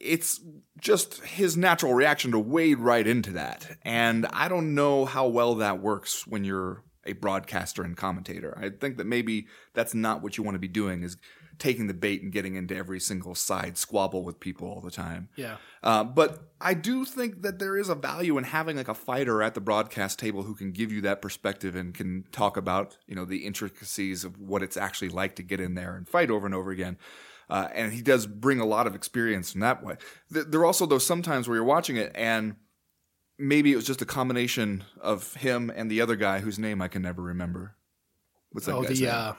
[0.00, 0.40] it's
[0.80, 3.76] just his natural reaction to wade right into that.
[3.82, 8.56] And I don't know how well that works when you're a broadcaster and commentator.
[8.58, 11.16] I think that maybe that's not what you want to be doing is
[11.60, 15.28] taking the bait and getting into every single side squabble with people all the time.
[15.36, 15.58] Yeah.
[15.82, 19.42] Uh, but I do think that there is a value in having like a fighter
[19.42, 23.14] at the broadcast table who can give you that perspective and can talk about you
[23.14, 26.46] know the intricacies of what it's actually like to get in there and fight over
[26.46, 26.98] and over again.
[27.48, 29.96] Uh, and he does bring a lot of experience in that way.
[30.30, 32.56] There are also those sometimes where you're watching it and
[33.38, 36.88] maybe it was just a combination of him and the other guy whose name I
[36.88, 37.74] can never remember.
[38.52, 39.14] What's that Oh, guy's the name?
[39.14, 39.32] uh,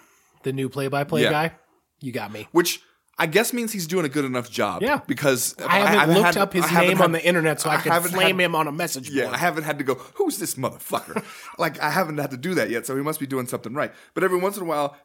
[0.44, 1.30] the new play-by-play Yeah.
[1.32, 1.56] guy.
[2.02, 2.48] You got me.
[2.52, 2.82] Which
[3.20, 4.82] I guess means he's doing a good enough job.
[4.82, 5.02] Yeah.
[5.06, 7.78] Because I haven't looked had- up his I name had- on the internet so I,
[7.78, 9.16] can haven't flame had- him on a message board.
[9.28, 9.30] Yeah.
[9.30, 11.24] I haven't had to go, who's this motherfucker?
[11.60, 13.94] like, I haven't had to do that yet, so he must be doing something right.
[14.16, 14.98] But every once in a while,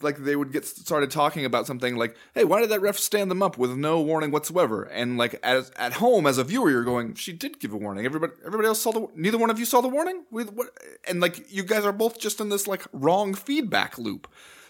[0.00, 3.30] like, they would get started talking about something like, hey, why did that ref stand
[3.30, 4.84] them up with no warning whatsoever?
[4.84, 8.06] And, like, as, at home, as a viewer, you're going, she did give a warning.
[8.06, 10.24] Everybody everybody else saw the, neither one of you saw the warning?
[10.30, 10.68] With what?
[11.06, 14.26] And, like, you guys are both just in this, like, wrong feedback loop.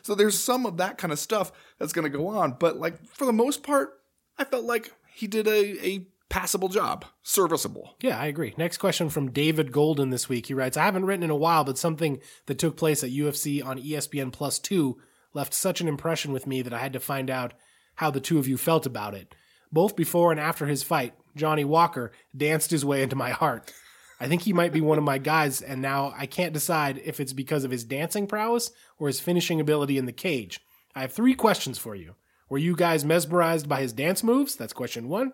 [0.09, 2.57] So there's some of that kind of stuff that's going to go on.
[2.59, 3.90] But, like, for the most part,
[4.38, 7.94] I felt like he did a, a passable job, serviceable.
[8.01, 8.55] Yeah, I agree.
[8.57, 10.47] Next question from David Golden this week.
[10.47, 13.62] He writes, I haven't written in a while, but something that took place at UFC
[13.62, 14.97] on ESPN Plus 2
[15.35, 17.53] left such an impression with me that I had to find out
[17.97, 19.35] how the two of you felt about it.
[19.71, 23.75] Both before and after his fight, Johnny Walker danced his way into my heart.
[24.20, 27.20] I think he might be one of my guys, and now I can't decide if
[27.20, 30.61] it's because of his dancing prowess or his finishing ability in the cage.
[30.94, 32.14] I have three questions for you.
[32.48, 34.57] Were you guys mesmerized by his dance moves?
[34.57, 35.33] That's question one.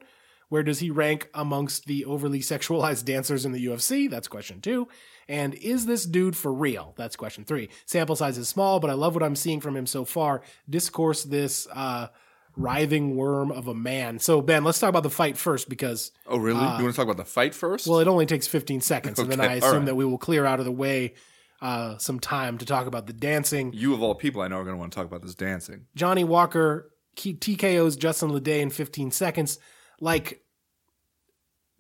[0.49, 4.11] Where does he rank amongst the overly sexualized dancers in the UFC?
[4.11, 4.89] That's question two.
[5.29, 6.93] And is this dude for real?
[6.97, 7.71] That's question three.
[7.87, 10.43] Sample size is small, but I love what I'm seeing from him so far.
[10.69, 12.09] Discourse this uh,
[12.57, 14.19] writhing worm of a man.
[14.19, 16.61] So, Ben, let's talk about the fight first because, Oh, really?
[16.61, 17.87] you want to talk about the fight first?
[17.87, 19.19] well, it only takes 15 seconds.
[19.19, 19.87] And then I assume right.
[19.87, 21.15] that we will clear out of the way
[21.61, 23.73] uh, some time to talk about the dancing.
[23.73, 25.87] you of all people, I know are going to want to talk about this dancing.
[25.95, 29.59] Johnny Walker TKO's Justin Ledet in 15 seconds.
[30.01, 30.43] Like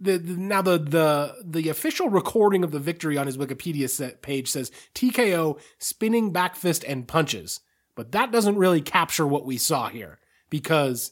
[0.01, 4.23] the, the now the the the official recording of the victory on his Wikipedia set
[4.23, 7.61] page says TKO spinning back fist and punches,
[7.95, 10.19] but that doesn't really capture what we saw here
[10.55, 11.11] because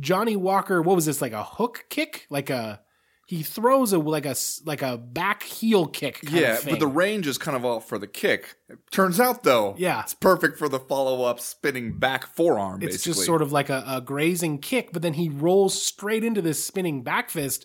[0.00, 2.82] Johnny Walker, what was this like a hook kick, like a
[3.26, 4.34] he throws a like a
[4.66, 6.20] like a back heel kick.
[6.20, 8.56] Kind Yeah, but the range is kind of all for the kick.
[8.90, 10.02] Turns out, though, Yeah.
[10.02, 12.82] it's perfect for the follow up spinning back forearm.
[12.82, 13.12] It's basically.
[13.14, 16.62] just sort of like a, a grazing kick, but then he rolls straight into this
[16.62, 17.64] spinning back fist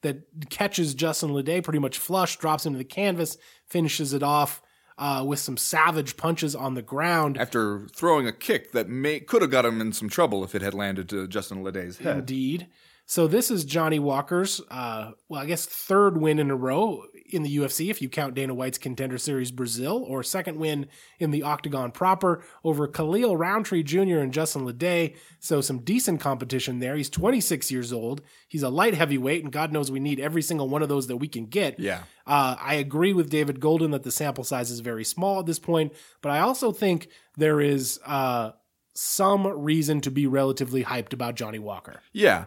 [0.00, 4.62] that catches Justin Ledet pretty much flush, drops into the canvas, finishes it off
[4.98, 7.38] uh, with some savage punches on the ground.
[7.38, 10.62] after throwing a kick that may could have got him in some trouble if it
[10.62, 12.18] had landed to Justin Ledet's head.
[12.18, 12.66] Indeed.
[13.06, 17.42] So this is Johnny Walker's, uh, well, I guess third win in a row in
[17.42, 20.86] the UFC, if you count Dana White's Contender Series Brazil, or second win
[21.18, 24.18] in the Octagon proper over Khalil Rountree Jr.
[24.18, 25.16] and Justin Ledet.
[25.40, 26.96] So some decent competition there.
[26.96, 28.20] He's 26 years old.
[28.48, 31.16] He's a light heavyweight, and God knows we need every single one of those that
[31.16, 31.80] we can get.
[31.80, 32.02] Yeah.
[32.26, 35.58] Uh, I agree with David Golden that the sample size is very small at this
[35.58, 38.52] point, but I also think there is uh,
[38.94, 42.00] some reason to be relatively hyped about Johnny Walker.
[42.12, 42.44] Yeah.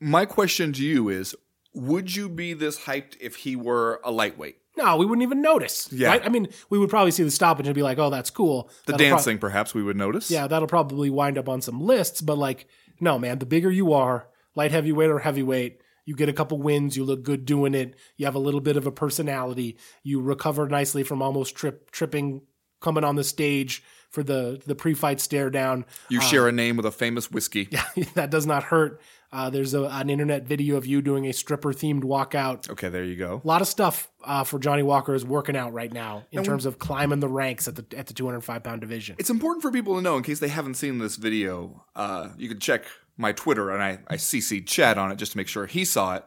[0.00, 1.34] My question to you is
[1.74, 4.56] would you be this hyped if he were a lightweight?
[4.76, 5.90] No, we wouldn't even notice.
[5.90, 6.08] Yeah.
[6.08, 6.24] Right?
[6.24, 8.70] I mean, we would probably see the stoppage and be like, oh, that's cool.
[8.84, 10.30] The That'll dancing, perhaps we would notice.
[10.30, 12.66] yeah, that'll probably wind up on some lists, but like,
[13.00, 16.96] no, man, the bigger you are, light heavyweight or heavyweight, you get a couple wins,
[16.96, 20.68] you look good doing it, you have a little bit of a personality, you recover
[20.68, 22.42] nicely from almost trip tripping
[22.80, 25.84] coming on the stage for the the pre-fight stare down.
[26.08, 27.68] You uh, share a name with a famous whiskey.
[27.96, 29.00] Yeah, that does not hurt.
[29.32, 32.70] Uh, there's a, an internet video of you doing a stripper themed walkout.
[32.70, 33.40] Okay, there you go.
[33.44, 36.66] A lot of stuff uh, for Johnny Walker is working out right now in terms
[36.66, 39.16] of climbing the ranks at the at the 205 pound division.
[39.18, 41.84] It's important for people to know in case they haven't seen this video.
[41.94, 42.84] Uh, you can check
[43.16, 46.16] my Twitter and I, I CC'd Chad on it just to make sure he saw
[46.16, 46.24] it.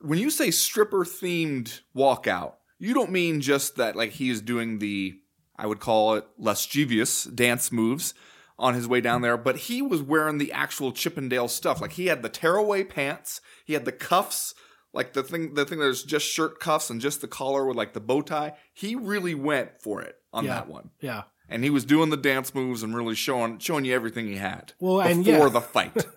[0.00, 4.78] When you say stripper themed walkout, you don't mean just that like he is doing
[4.78, 5.18] the
[5.56, 8.14] I would call it lascivious dance moves
[8.58, 11.80] on his way down there, but he was wearing the actual Chippendale stuff.
[11.80, 14.54] Like he had the tearaway pants, he had the cuffs,
[14.92, 17.92] like the thing the thing that's just shirt cuffs and just the collar with like
[17.92, 18.54] the bow tie.
[18.72, 20.54] He really went for it on Yeah.
[20.54, 21.22] that one Yeah.
[21.48, 24.72] and he was doing the dance moves and really showing showing you everything he had.
[24.80, 25.48] Well, before and yeah.
[25.48, 26.06] the fight.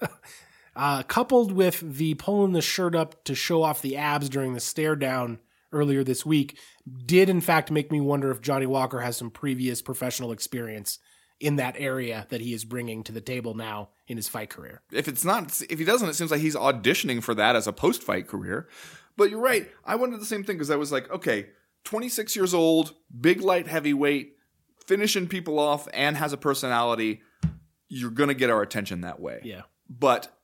[0.73, 4.59] Uh, coupled with the pulling the shirt up to show off the abs during the
[4.61, 5.37] stare down
[5.73, 6.57] earlier this week,
[7.05, 10.97] did in fact make me wonder if Johnny Walker has some previous professional experience
[11.41, 14.81] in that area that he is bringing to the table now in his fight career.
[14.91, 17.73] if it's not, if he doesn't, it seems like he's auditioning for that as a
[17.73, 18.67] post fight career.
[19.17, 19.69] But you're right.
[19.83, 21.49] I wondered the same thing because I was like, okay,
[21.83, 24.35] 26 years old, big light heavyweight,
[24.85, 27.21] finishing people off, and has a personality.
[27.89, 29.41] You're gonna get our attention that way.
[29.43, 29.63] Yeah.
[29.89, 30.37] But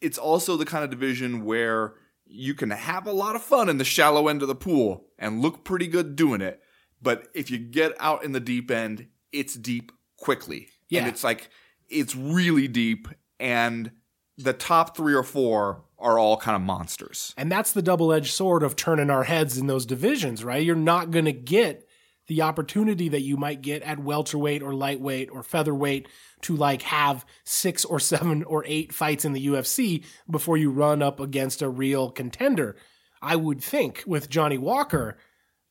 [0.00, 1.94] it's also the kind of division where
[2.26, 5.40] you can have a lot of fun in the shallow end of the pool and
[5.40, 6.60] look pretty good doing it.
[7.00, 10.68] But if you get out in the deep end, it's deep quickly.
[10.88, 11.00] Yeah.
[11.00, 11.50] And it's like,
[11.88, 13.08] it's really deep.
[13.38, 13.90] And
[14.38, 17.34] the top three or four are all kind of monsters.
[17.36, 20.64] And that's the double edged sword of turning our heads in those divisions, right?
[20.64, 21.86] You're not going to get
[22.28, 26.08] the opportunity that you might get at welterweight or lightweight or featherweight
[26.42, 31.02] to like have six or seven or eight fights in the UFC before you run
[31.02, 32.76] up against a real contender.
[33.20, 35.16] I would think with Johnny Walker,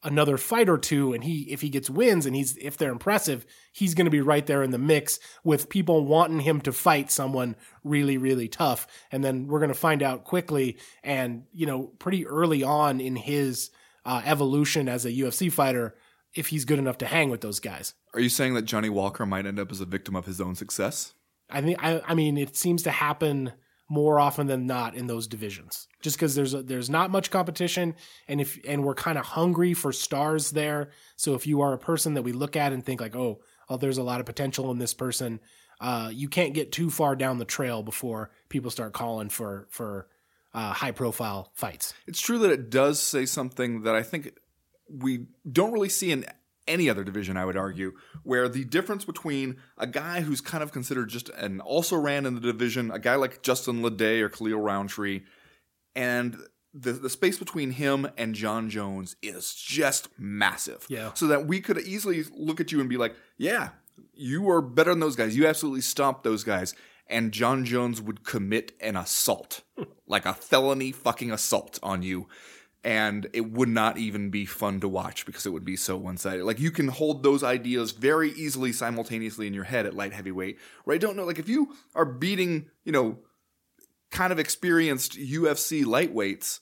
[0.04, 3.46] another fight or two, and he if he gets wins and he's if they're impressive,
[3.72, 7.12] he's going to be right there in the mix with people wanting him to fight
[7.12, 8.88] someone really really tough.
[9.12, 13.16] And then we're going to find out quickly and you know pretty early on in
[13.16, 13.72] his
[14.06, 15.96] uh, evolution as a UFC fighter
[16.34, 17.94] if he's good enough to hang with those guys.
[18.14, 20.56] Are you saying that Johnny Walker might end up as a victim of his own
[20.56, 21.14] success?
[21.50, 23.54] I think I, I mean it seems to happen
[23.92, 25.90] more often than not in those divisions.
[26.02, 27.94] Just because there's a, there's not much competition
[28.30, 30.92] and if and we're kind of hungry for stars there.
[31.18, 33.76] So if you are a person that we look at and think like oh oh
[33.76, 35.42] there's a lot of potential in this person
[35.82, 40.08] uh, you can't get too far down the trail before people start calling for for
[40.54, 41.94] uh, high profile fights.
[42.08, 44.38] It's true that it does say something that I think
[44.88, 46.26] we don't really see in
[46.72, 50.72] any other division, I would argue, where the difference between a guy who's kind of
[50.72, 54.60] considered just an also ran in the division, a guy like Justin Ledet or Khalil
[54.60, 55.22] Rountree,
[55.96, 56.38] and
[56.74, 60.86] the, the space between him and Jon Jones is just massive.
[60.90, 61.12] Yeah.
[61.14, 63.70] So that we could easily look at you and be like, yeah,
[64.14, 65.36] you are better than those guys.
[65.36, 66.74] You absolutely stomped those guys.
[67.08, 69.64] And Jon Jones would commit an assault,
[70.08, 72.28] like a felony fucking assault on you
[72.84, 76.44] and it would not even be fun to watch because it would be so one-sided.
[76.44, 80.58] Like you can hold those ideas very easily simultaneously in your head at light heavyweight.
[80.84, 83.20] Where I don't know, like if you are beating, you know,
[84.10, 86.60] kind of experienced UFC lightweights,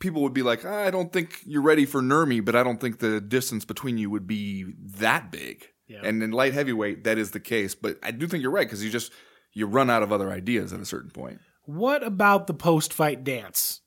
[0.00, 2.80] people would be like, "Ah, I don't think you're ready for Nurmi, but I don't
[2.80, 4.64] think the distance between you would be
[4.96, 5.66] that big.
[5.86, 6.00] Yeah.
[6.02, 7.74] And in light heavyweight, that is the case.
[7.74, 9.12] But I do think you're right because you just
[9.52, 11.40] you run out of other ideas at a certain point.
[11.64, 13.80] what about the post fight dance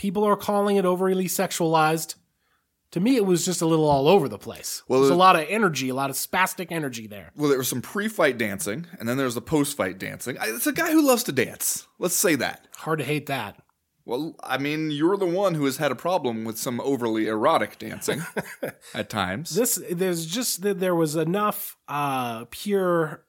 [0.00, 2.14] people are calling it overly sexualized
[2.90, 5.36] to me it was just a little all over the place Well, there's a lot
[5.36, 9.06] of energy a lot of spastic energy there Well, there was some pre-fight dancing, and
[9.06, 10.38] then there's the post-fight dancing.
[10.40, 11.86] It's a guy who loves to dance.
[11.98, 12.66] Let's say that.
[12.76, 13.62] hard to hate that
[14.06, 17.78] Well, I mean, you're the one who has had a problem with some overly erotic
[17.78, 18.22] dancing
[18.94, 19.50] at times.
[19.54, 23.26] this there's just that there was enough uh pure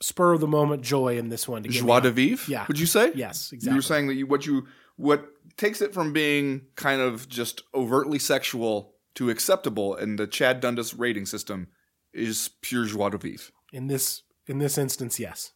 [0.00, 2.50] spur of the moment joy in this one to Joie de vivre.
[2.50, 2.64] Yeah.
[2.66, 3.12] Would you say?
[3.14, 3.72] yes Exactly.
[3.72, 4.66] You were saying that you what you
[4.96, 10.60] what takes it from being kind of just overtly sexual to acceptable in the Chad
[10.60, 11.68] Dundas rating system
[12.12, 13.52] is pure joie de vivre.
[13.72, 15.52] in this in this instance yes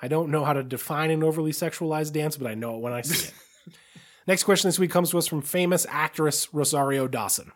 [0.00, 2.94] i don't know how to define an overly sexualized dance but i know it when
[2.94, 3.34] i see it
[4.26, 7.52] next question this week comes to us from famous actress rosario dawson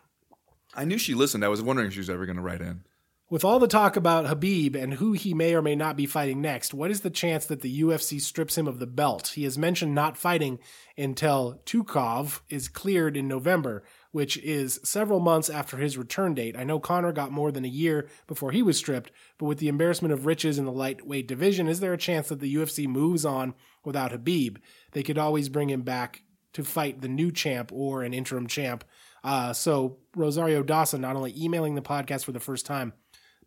[0.73, 1.43] I knew she listened.
[1.43, 2.85] I was wondering if she was ever going to write in.
[3.31, 6.41] With all the talk about Khabib and who he may or may not be fighting
[6.41, 9.29] next, what is the chance that the UFC strips him of the belt?
[9.35, 10.59] He has mentioned not fighting
[10.97, 16.57] until Tukov is cleared in November, which is several months after his return date.
[16.57, 19.69] I know Conor got more than a year before he was stripped, but with the
[19.69, 23.23] embarrassment of riches in the lightweight division, is there a chance that the UFC moves
[23.23, 23.53] on
[23.85, 24.57] without Khabib?
[24.91, 28.83] They could always bring him back to fight the new champ or an interim champ.
[29.23, 32.91] Uh, so Rosario Dawson not only emailing the podcast for the first time,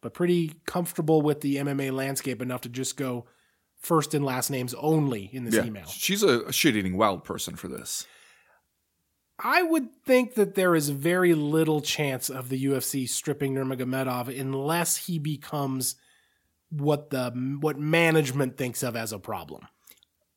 [0.04, 3.24] but pretty comfortable with the MMA landscape enough to just go
[3.78, 5.86] first and last names only in this email.
[5.86, 8.06] She's a, a shit-eating wild person for this.
[9.38, 14.98] I would think that there is very little chance of the UFC stripping Nurmagomedov unless
[14.98, 15.96] he becomes
[16.68, 19.66] what the what management thinks of as a problem.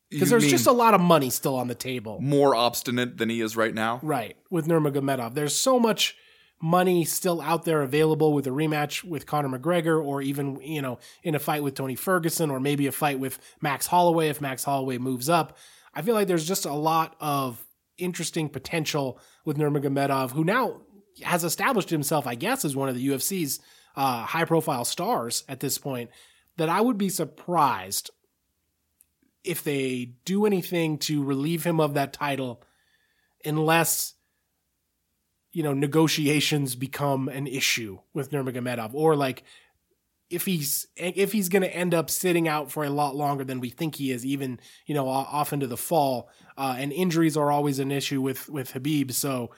[0.08, 2.18] Because there's just a lot of money still on the table.
[2.22, 4.00] more obstinate than he is right now.
[4.02, 5.34] Right, with Nurmagomedov.
[5.34, 6.16] There's so much
[6.60, 10.98] money still out there available with a rematch with Conor McGregor or even, you know,
[11.22, 14.64] in a fight with Tony Ferguson or maybe a fight with Max Holloway if Max
[14.64, 15.56] Holloway moves up.
[15.94, 17.64] I feel like there's just a lot of
[17.96, 20.82] interesting potential with Nurmagomedov who now
[21.22, 23.60] has established himself, I guess, as one of the UFC's
[23.96, 26.10] uh, high profile stars at this point
[26.56, 28.10] that I would be surprised
[29.44, 32.62] if they do anything to relieve him of that title
[33.44, 34.14] unless
[35.58, 39.42] you know negotiations become an issue with Nurmagomedov or like
[40.30, 43.58] if he's if he's going to end up sitting out for a lot longer than
[43.58, 47.50] we think he is even you know off into the fall uh, and injuries are
[47.50, 49.50] always an issue with with Khabib so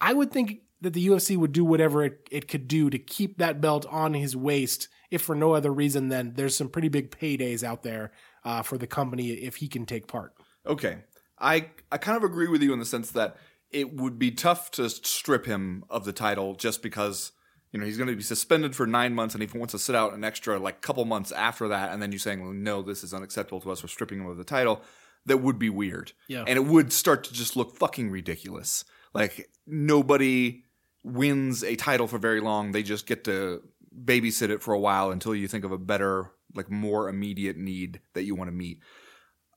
[0.00, 3.38] I would think that the UFC would do whatever it, it could do to keep
[3.38, 7.10] that belt on his waist, if for no other reason than there's some pretty big
[7.10, 8.12] paydays out there
[8.44, 10.34] uh, for the company if he can take part.
[10.64, 10.98] Okay.
[11.40, 13.36] I I kind of agree with you in the sense that
[13.70, 17.32] it would be tough to strip him of the title just because
[17.72, 19.78] you know he's going to be suspended for nine months, and if he wants to
[19.78, 22.82] sit out an extra like couple months after that, and then you saying, well, no,
[22.82, 24.82] this is unacceptable to us, we're stripping him of the title,
[25.26, 26.12] that would be weird.
[26.28, 26.44] Yeah.
[26.46, 28.84] and it would start to just look fucking ridiculous.
[29.14, 30.64] Like nobody
[31.04, 33.62] wins a title for very long; they just get to
[34.04, 38.00] babysit it for a while until you think of a better, like more immediate need
[38.14, 38.80] that you want to meet.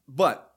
[0.07, 0.51] But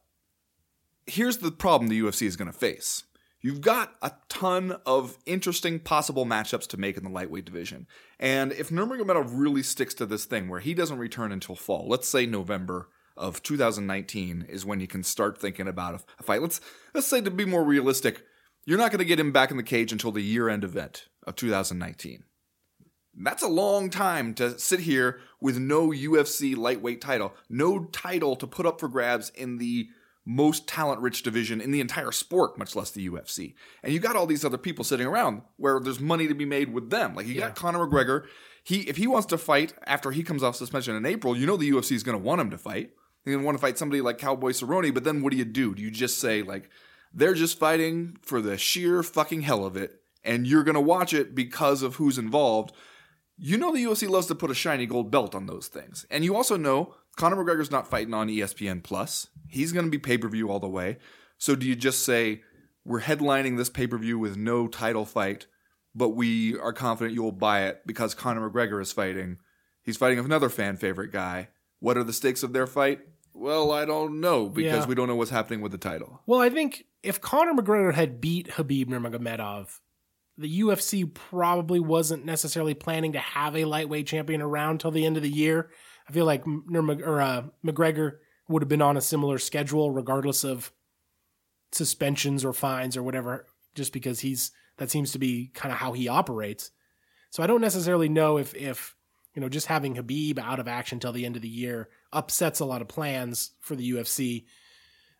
[1.06, 3.04] here's the problem the UFC is going to face.
[3.44, 7.86] You've got a ton of interesting possible matchups to make in the lightweight division.
[8.18, 12.08] And if Nurmagomedov really sticks to this thing where he doesn't return until fall, let's
[12.08, 16.40] say November of 2019 is when you can start thinking about a fight.
[16.40, 16.62] Let's
[16.94, 18.22] let's say to be more realistic,
[18.64, 21.36] you're not going to get him back in the cage until the year-end event of
[21.36, 22.24] 2019.
[23.14, 28.46] That's a long time to sit here with no UFC lightweight title, no title to
[28.46, 29.88] put up for grabs in the
[30.26, 33.54] most talent rich division in the entire sport, much less the UFC.
[33.82, 36.72] And you got all these other people sitting around where there's money to be made
[36.72, 37.14] with them.
[37.14, 38.26] Like you got Conor McGregor.
[38.62, 41.56] He if he wants to fight after he comes off suspension in April, you know
[41.56, 42.90] the UFC is going to want him to fight.
[43.24, 45.44] They're going to want to fight somebody like Cowboy Cerrone, but then what do you
[45.44, 45.74] do?
[45.74, 46.70] Do you just say like
[47.12, 51.12] they're just fighting for the sheer fucking hell of it and you're going to watch
[51.12, 52.72] it because of who's involved?
[53.36, 56.06] You know the UFC loves to put a shiny gold belt on those things.
[56.10, 59.28] And you also know Conor McGregor's not fighting on ESPN Plus.
[59.48, 60.98] He's going to be pay-per-view all the way.
[61.38, 62.42] So do you just say
[62.84, 65.46] we're headlining this pay-per-view with no title fight,
[65.94, 69.38] but we are confident you'll buy it because Conor McGregor is fighting.
[69.82, 71.48] He's fighting another fan favorite guy.
[71.80, 73.00] What are the stakes of their fight?
[73.34, 74.86] Well, I don't know because Yeah.
[74.86, 76.20] we don't know what's happening with the title.
[76.26, 79.80] Well, I think if Conor McGregor had beat Khabib Nurmagomedov,
[80.38, 85.16] the UFC probably wasn't necessarily planning to have a lightweight champion around till the end
[85.16, 85.70] of the year.
[86.08, 90.72] I feel like or, uh, McGregor would have been on a similar schedule, regardless of
[91.72, 95.92] suspensions or fines or whatever, just because he's that seems to be kind of how
[95.92, 96.70] he operates.
[97.30, 98.94] So I don't necessarily know if if
[99.34, 102.60] you know just having Khabib out of action till the end of the year upsets
[102.60, 104.44] a lot of plans for the UFC.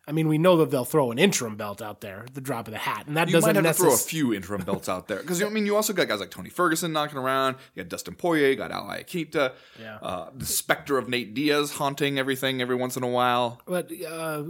[0.07, 2.73] I mean, we know that they'll throw an interim belt out there the drop of
[2.73, 5.07] the hat, and that You doesn't might have to throw a few interim belts out
[5.07, 7.55] there because I mean you also got guys like Tony Ferguson knocking around.
[7.73, 9.97] You got Dustin Poirier, you got Al Iaquinta, Yeah.
[10.01, 13.61] uh, the specter of Nate Diaz haunting everything every once in a while.
[13.65, 14.43] But uh,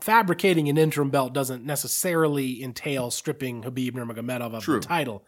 [0.00, 4.80] fabricating an interim belt doesn't necessarily entail stripping Khabib Nurmagomedov of True.
[4.80, 5.24] the title.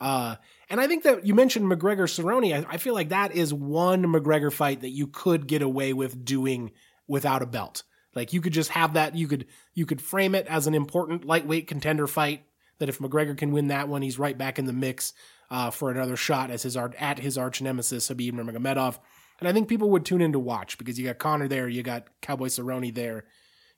[0.00, 0.36] Uh,
[0.68, 2.52] and I think that you mentioned McGregor Cerrone.
[2.66, 6.24] I, I feel like that is one McGregor fight that you could get away with
[6.24, 6.72] doing
[7.06, 7.82] without a belt.
[8.14, 9.16] Like you could just have that.
[9.16, 12.44] You could you could frame it as an important lightweight contender fight.
[12.78, 15.12] That if McGregor can win that one, he's right back in the mix
[15.50, 18.98] uh, for another shot as his at his arch nemesis Khabib Nurmagomedov.
[19.38, 21.82] And I think people would tune in to watch because you got Conor there, you
[21.82, 23.24] got Cowboy Cerrone there.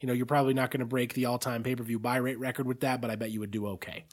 [0.01, 2.81] You know, you're probably not going to break the all-time pay-per-view buy rate record with
[2.81, 4.05] that, but I bet you would do okay.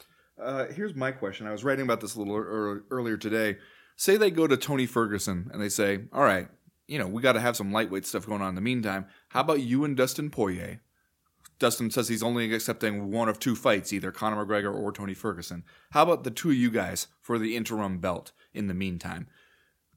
[0.42, 1.48] Uh, here's my question.
[1.48, 3.58] I was writing about this a little ear- earlier today.
[3.98, 6.48] Say they go to Tony Ferguson and they say, "All right,
[6.92, 9.06] you know, we got to have some lightweight stuff going on in the meantime.
[9.30, 10.82] How about you and Dustin Poirier?"
[11.58, 15.64] Dustin says he's only accepting one of two fights, either Conor McGregor or Tony Ferguson.
[15.92, 19.28] How about the two of you guys for the interim belt in the meantime?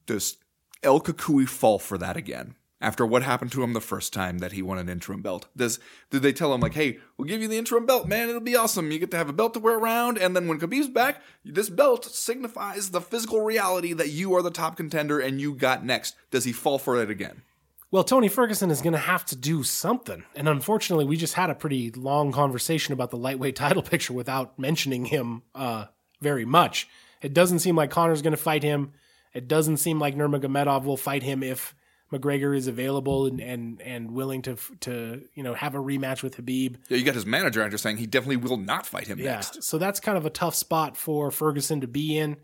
[0.05, 0.37] Does
[0.83, 2.55] El Cucuy fall for that again?
[2.85, 5.79] After what happened to him the first time that he won an interim belt, does
[6.11, 8.29] did they tell him like, "Hey, we'll give you the interim belt, man.
[8.29, 8.91] It'll be awesome.
[8.91, 11.67] You get to have a belt to wear around, and then when Khabib's back, this
[11.67, 16.15] belt signifies the physical reality that you are the top contender and you got next."
[16.29, 17.41] Does he fall for it again?
[17.89, 20.23] Well, Tony Ferguson is going to have to do something.
[20.35, 24.59] And unfortunately, we just had a pretty long conversation about the lightweight title picture without
[24.59, 25.85] mentioning him uh,
[26.21, 26.87] very much.
[27.23, 28.91] It doesn't seem like Conor's going to fight him.
[29.33, 31.73] It doesn't seem like Nurmagomedov will fight him if
[32.13, 36.37] McGregor is available and, and, and willing to to you know have a rematch with
[36.37, 36.77] Khabib.
[36.89, 39.35] Yeah, you got his manager there saying he definitely will not fight him Yeah.
[39.35, 39.63] next.
[39.63, 42.37] So that's kind of a tough spot for Ferguson to be in.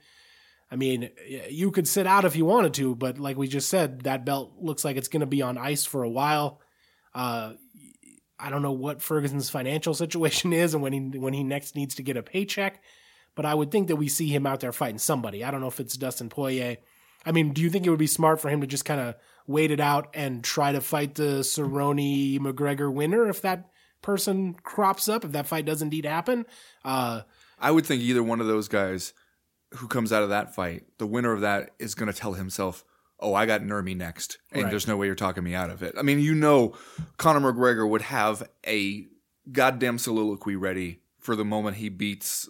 [0.71, 1.09] I mean,
[1.49, 4.53] you could sit out if you wanted to, but like we just said, that belt
[4.59, 6.61] looks like it's going to be on ice for a while.
[7.13, 7.53] Uh,
[8.39, 11.95] I don't know what Ferguson's financial situation is and when he when he next needs
[11.95, 12.81] to get a paycheck,
[13.35, 15.43] but I would think that we see him out there fighting somebody.
[15.43, 16.77] I don't know if it's Dustin Poirier.
[17.25, 19.15] I mean, do you think it would be smart for him to just kind of
[19.47, 23.69] wait it out and try to fight the Cerrone McGregor winner if that
[24.01, 26.45] person crops up, if that fight does indeed happen?
[26.83, 27.21] Uh,
[27.59, 29.13] I would think either one of those guys
[29.75, 32.83] who comes out of that fight, the winner of that is going to tell himself,
[33.19, 34.69] "Oh, I got Nurmi next, and Right.
[34.71, 36.75] there's no way you're talking me out of it." I mean, you know,
[37.17, 39.05] Conor McGregor would have a
[39.51, 42.49] goddamn soliloquy ready for the moment he beats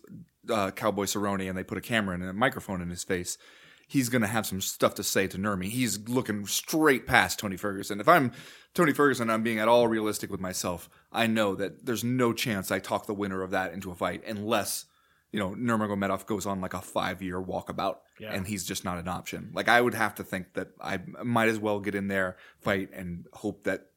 [0.49, 3.37] uh, Cowboy Cerrone and they put a camera and a microphone in his face,
[3.91, 5.65] he's going to have some stuff to say to Nurmi.
[5.65, 7.99] He's looking straight past Tony Ferguson.
[7.99, 8.31] If I'm
[8.73, 10.89] Tony Ferguson, I'm being at all realistic with myself.
[11.11, 14.23] I know that there's no chance I talk the winner of that into a fight
[14.25, 14.85] unless
[15.33, 18.33] you know Nurmagomedov goes on like a five year walkabout Yeah.
[18.33, 19.51] and he's just not an option.
[19.53, 22.91] Like I would have to think that I might as well get in there, fight,
[22.93, 23.87] and hope that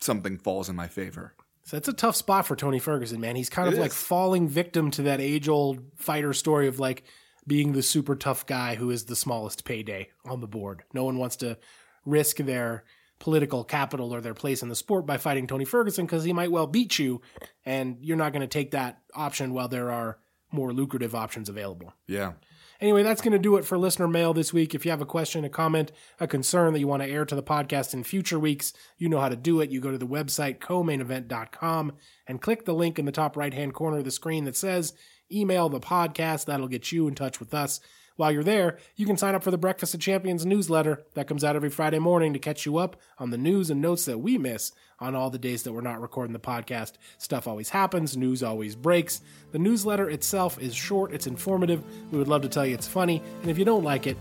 [0.00, 1.34] something falls in my favor.
[1.64, 3.36] So that's a tough spot for Tony Ferguson, man.
[3.36, 7.04] He's kind of It like falling victim to that age old fighter story of like
[7.46, 10.82] being the super tough guy who is the smallest payday on the board.
[10.92, 11.58] No one wants to
[12.04, 12.84] risk their
[13.18, 16.50] political capital or their place in the sport by fighting Tony Ferguson because he might
[16.50, 17.20] well beat you,
[17.64, 20.18] and you're not going to take that option while there are
[20.50, 21.92] more lucrative options available.
[22.06, 22.32] Yeah.
[22.80, 24.74] Anyway, that's going to do it for listener mail this week.
[24.74, 27.36] If you have a question, a comment, a concern that you want to air to
[27.36, 29.70] the podcast in future weeks, you know how to do it.
[29.70, 31.92] You go to the website co-mainevent.com
[32.26, 34.94] and click the link in the top right hand corner of the screen that says
[35.36, 36.46] email the podcast.
[36.46, 37.80] That'll get you in touch with us.
[38.16, 41.42] While you're there, you can sign up for the Breakfast of Champions newsletter that comes
[41.42, 44.36] out every Friday morning to catch you up on the news and notes that we
[44.36, 46.92] miss on all the days that we're not recording the podcast.
[47.18, 49.22] Stuff always happens, news always breaks.
[49.52, 51.82] The newsletter itself is short, it's informative.
[52.12, 54.18] We would love to tell you it's funny, and if you don't like it,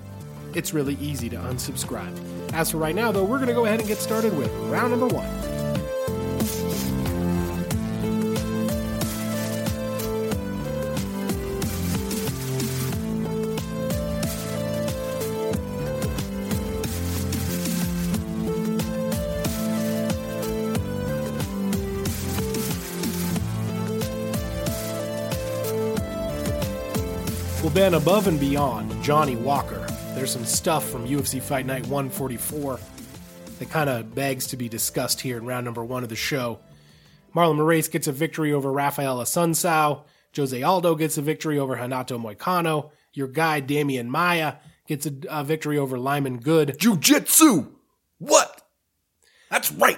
[0.53, 2.17] it's really easy to unsubscribe.
[2.53, 4.91] As for right now, though, we're going to go ahead and get started with round
[4.91, 5.60] number one.
[27.81, 32.79] Ben, above and beyond Johnny Walker, there's some stuff from UFC Fight Night 144
[33.57, 36.59] that kind of begs to be discussed here in round number one of the show.
[37.35, 40.03] Marlon Moraes gets a victory over Rafaela Assunção.
[40.35, 42.91] Jose Aldo gets a victory over Renato Moicano.
[43.13, 44.57] Your guy, Demian Maia,
[44.87, 46.77] gets a, a victory over Lyman Good.
[46.77, 47.65] Jiu-jitsu!
[48.19, 48.61] What?
[49.49, 49.97] That's right.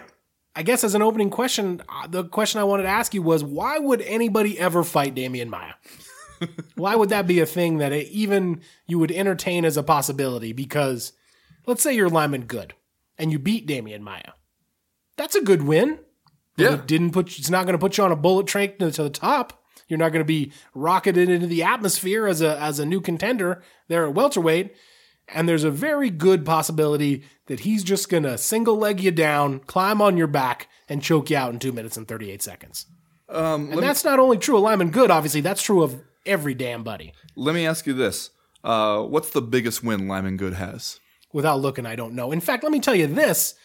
[0.55, 3.43] I guess as an opening question, uh, the question I wanted to ask you was
[3.43, 5.73] why would anybody ever fight Demian Maia?
[6.75, 10.53] Why would that be a thing that it, even you would entertain as a possibility?
[10.53, 11.13] Because
[11.65, 12.73] let's say you're Lyman Good
[13.17, 14.33] and you beat Demian Maia.
[15.17, 15.99] That's a good win.
[16.55, 16.73] But Yeah.
[16.75, 19.03] It didn't put it's not going to put you on a bullet train to to
[19.03, 19.63] the top.
[19.87, 23.61] You're not going to be rocketed into the atmosphere as a as a new contender
[23.87, 24.73] there at welterweight.
[25.29, 29.59] And there's a very good possibility that he's just going to single leg you down,
[29.59, 32.87] climb on your back, and choke you out in two minutes and 38 seconds.
[33.29, 36.84] Um, And that's not only true of Lyman Good, obviously, that's true of every damn
[36.84, 37.13] buddy.
[37.36, 38.32] Let me ask you this.
[38.63, 40.99] Uh, what's the biggest win Lyman Good has?
[41.34, 42.32] Without looking, I don't know.
[42.32, 43.55] In fact, let me tell you this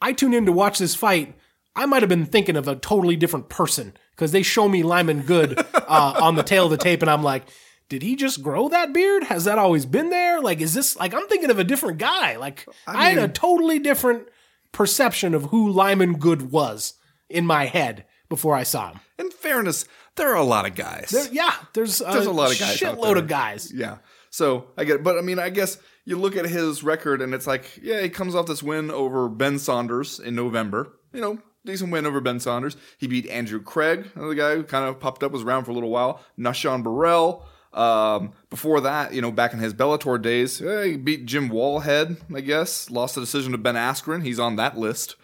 [0.00, 1.34] I tuned in to watch this fight.
[1.74, 5.22] I might have been thinking of a totally different person because they show me Lyman
[5.22, 7.44] Good uh, on the tail of the tape, and I'm like,
[7.88, 9.24] did he just grow that beard?
[9.24, 10.40] Has that always been there?
[10.40, 12.36] Like, is this like I'm thinking of a different guy?
[12.36, 14.28] Like, I, had a totally different
[14.72, 16.94] perception of who Lyman Good was
[17.28, 19.00] in my head before I saw him.
[19.18, 21.10] In fairness, there are a lot of guys.
[21.10, 23.18] There, yeah, there's, There's a lot of guys shitload there.
[23.18, 23.72] of guys.
[23.72, 23.98] Yeah.
[24.30, 25.02] So I get it.
[25.04, 28.08] But I mean, I guess you look at his record and it's like, yeah, he
[28.08, 30.92] comes off this win over Ben Saunders in November.
[31.12, 32.76] You know, decent win over Ben Saunders.
[32.98, 35.74] He beat Andrew Craig, another guy who kind of popped up, was around for a
[35.74, 36.20] little while.
[36.36, 37.46] Nah-Shon Burrell.
[37.72, 42.16] Um, before that, you know, back in his Bellator days, eh, he beat Jim Wallhead,
[42.34, 42.90] I guess.
[42.90, 44.22] Lost the decision to Ben Askren.
[44.24, 45.16] He's on that list.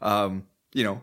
[0.00, 1.02] Um, you know,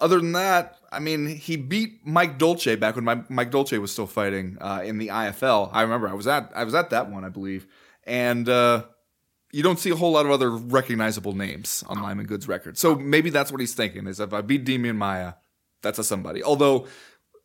[0.00, 3.92] other than that, I mean, he beat Mike Dolce back when my, Mike Dolce was
[3.92, 5.70] still fighting uh, in the IFL.
[5.72, 7.66] I remember I was at I was at that one, I believe,
[8.04, 8.84] and uh,
[9.52, 12.78] you don't see a whole lot of other recognizable names on Lyman Good's record.
[12.78, 15.34] So maybe that's what he's thinking: is if I beat Demian Maia,
[15.82, 16.42] that's a somebody.
[16.42, 16.86] Although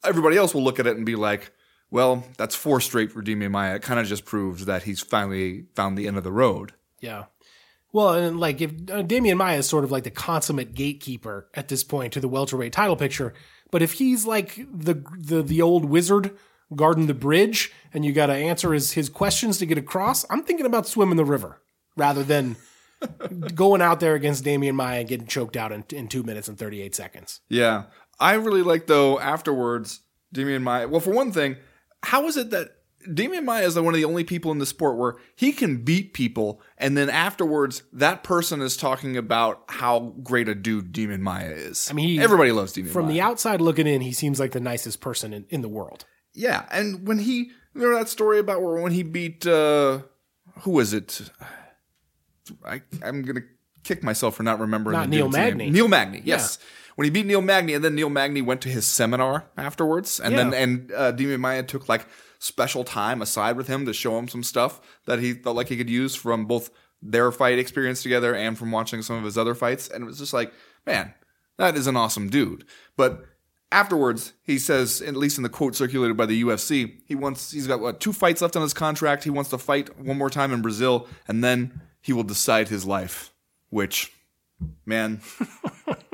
[0.03, 1.51] everybody else will look at it and be like,
[1.89, 5.65] "Well, that's four straight for Demian Maia." It kind of just proves that he's finally
[5.75, 6.73] found the end of the road.
[7.01, 7.25] Yeah.
[7.93, 11.67] Well, and like if uh, Demian Maia is sort of like the consummate gatekeeper at
[11.67, 13.33] this point to the welterweight title picture,
[13.71, 16.35] but if he's like the the the old wizard
[16.75, 20.43] guarding the bridge, and you got to answer his his questions to get across, I'm
[20.43, 21.61] thinking about swimming the river
[21.95, 22.55] rather than
[23.55, 26.57] going out there against Demian Maia and getting choked out in, in two minutes and
[26.57, 27.41] 38 seconds.
[27.47, 27.83] Yeah.
[28.19, 30.01] I really like though afterwards
[30.33, 30.87] Demian Maia.
[30.87, 31.57] Well, for one thing,
[32.01, 32.71] how is it that
[33.07, 36.13] Demian Maia is one of the only people in the sport where he can beat
[36.13, 41.49] people and then afterwards that person is talking about how great a dude Demian Maia
[41.49, 41.87] is.
[41.89, 43.13] I mean, he- everybody loves Damian From Maya.
[43.13, 46.05] the outside looking in, he seems like the nicest person in, in the world.
[46.33, 49.99] yeah, and when he remember that story about where when he beat uh
[50.61, 51.21] who was it?
[52.65, 53.43] I I'm going to
[53.83, 54.97] kick myself for not remembering.
[54.97, 55.57] Not the Neil dude's name.
[55.57, 55.69] Magny.
[55.71, 56.57] Neil Magny, yes.
[56.95, 60.37] When he beat Neil Magny, and then Neil Magny went to his seminar afterwards, and
[60.37, 62.05] then and uh, Demian Maia took like
[62.39, 65.77] special time aside with him to show him some stuff that he felt like he
[65.77, 66.69] could use from both
[67.01, 70.19] their fight experience together and from watching some of his other fights, and it was
[70.19, 70.53] just like,
[70.85, 71.13] man,
[71.57, 72.65] that is an awesome dude.
[72.95, 73.25] But
[73.71, 77.67] afterwards, he says, at least in the quote circulated by the UFC, he wants he's
[77.67, 79.23] got what two fights left on his contract.
[79.23, 82.85] He wants to fight one more time in Brazil, and then he will decide his
[82.85, 83.32] life.
[83.73, 84.13] Which,
[84.85, 85.19] man,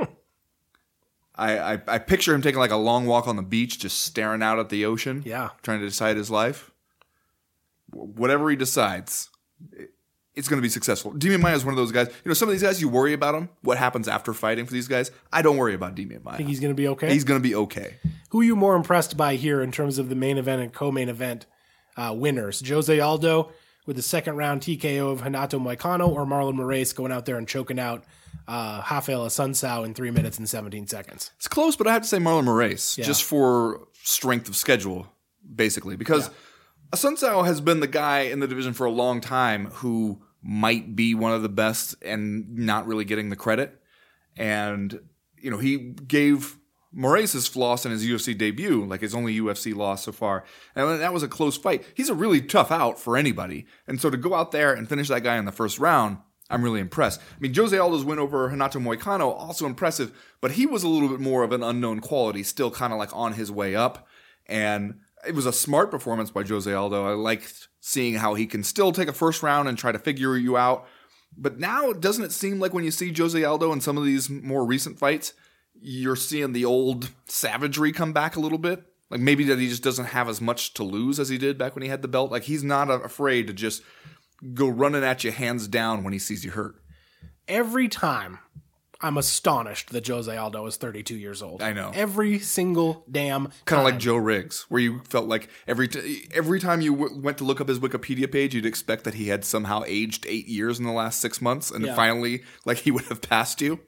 [1.35, 4.41] I, I I picture him taking like a long walk on the beach, just staring
[4.41, 5.49] out at the ocean, Yeah.
[5.61, 6.71] trying to decide his life.
[7.91, 9.29] Whatever he decides,
[9.73, 9.91] it-
[10.35, 11.11] it's going to be successful.
[11.11, 12.07] Demian Maia is one of those guys.
[12.07, 13.49] You know, some of these guys you worry about them.
[13.61, 15.11] What happens after fighting for these guys?
[15.33, 16.37] I don't worry about Demian Maia.
[16.37, 17.11] Think he's going to be okay.
[17.11, 17.95] He's going to be okay.
[18.29, 21.09] Who are you more impressed by here in terms of the main event and co-main
[21.09, 21.45] event
[21.97, 22.63] uh, winners?
[22.65, 23.51] Jose Aldo
[23.85, 27.47] with the second round TKO of Renato Moicano or Marlon Moraes going out there and
[27.47, 28.03] choking out
[28.47, 31.31] uh, Rafael Assunção in three minutes and 17 seconds?
[31.37, 35.07] It's close, but I have to say Marlon Moraes just for strength of schedule,
[35.55, 36.29] basically, because
[36.91, 41.13] Assunção has been the guy in the division for a long time who might be
[41.13, 43.79] one of the best and not really getting the credit.
[44.37, 44.99] And
[45.37, 46.57] you know, he gave
[46.95, 50.43] Moraes loss in his UFC debut, like his only UFC loss so far.
[50.75, 51.83] And that was a close fight.
[51.93, 53.67] He's a really tough out for anybody.
[53.87, 56.17] And so to go out there and finish that guy in the first round,
[56.49, 57.21] I'm really impressed.
[57.21, 60.11] I mean, Jose Aldo's win over Renato Moicano, also impressive,
[60.41, 63.15] but he was a little bit more of an unknown quality, still kind of like
[63.15, 64.07] on his way up.
[64.47, 67.05] And it was a smart performance by Jose Aldo.
[67.05, 70.35] I liked seeing how he can still take a first round and try to figure
[70.37, 70.87] you out.
[71.37, 74.27] But now, doesn't it seem like when you see Jose Aldo in some of these
[74.27, 75.33] more recent fights,
[75.81, 78.83] you're seeing the old savagery come back a little bit?
[79.09, 81.75] Like maybe that he just doesn't have as much to lose as he did back
[81.75, 82.31] when he had the belt.
[82.31, 83.81] Like he's not afraid to just
[84.53, 86.75] go running at you hands down when he sees you hurt.
[87.47, 88.39] Every time
[89.01, 91.63] I'm astonished that Jose Aldo is 32 years old.
[91.63, 91.91] I know.
[91.95, 96.59] Every single damn Kind of like Joe Riggs, where you felt like every t- every
[96.59, 99.45] time you w- went to look up his Wikipedia page, you'd expect that he had
[99.45, 101.95] somehow aged eight years in the last six months, and Yeah.
[101.95, 103.79] finally, like he would have passed you.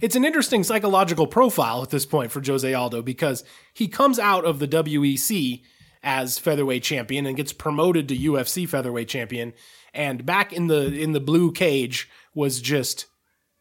[0.00, 4.44] It's an interesting psychological profile at this point for Jose Aldo because he comes out
[4.44, 5.62] of the WEC
[6.02, 9.52] as featherweight champion and gets promoted to UFC featherweight champion
[9.96, 13.06] and back in the in the blue cage was just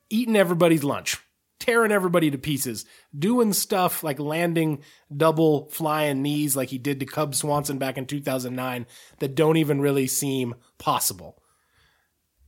[0.10, 1.18] eating everybody's lunch,
[1.60, 2.86] tearing everybody to pieces,
[3.18, 4.84] doing stuff like landing
[5.16, 8.86] double flying knees like he did to Cub Swanson back in 2009
[9.20, 11.42] that don't even really seem possible.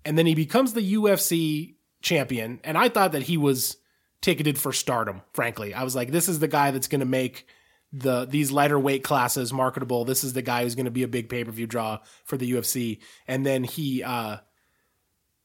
[0.04, 2.60] And then he becomes the UFC champion.
[2.64, 3.78] And I thought that he was
[4.22, 5.74] ticketed for stardom, frankly.
[5.74, 7.48] I was like, this is the guy that's going to make
[7.94, 10.04] the these lighter weight classes marketable.
[10.06, 13.00] This is the guy who's going to be a big pay-per-view draw for the UFC.
[13.28, 14.38] And then he uh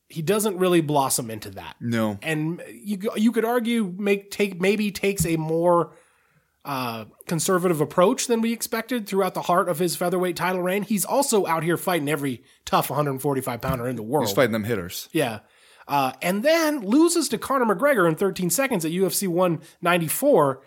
[0.09, 1.77] he doesn't really blossom into that.
[1.81, 5.95] No, And you you could argue make take maybe takes a more
[6.65, 10.83] uh, conservative approach than we expected throughout the heart of his featherweight title reign.
[10.83, 14.29] He's also out here fighting every tough 145 pounder in the world.
[14.29, 15.09] he's fighting them hitters.
[15.13, 15.41] Yeah.
[15.89, 20.63] Uh, and then loses to Conor McGregor in 13 seconds at UFC 194.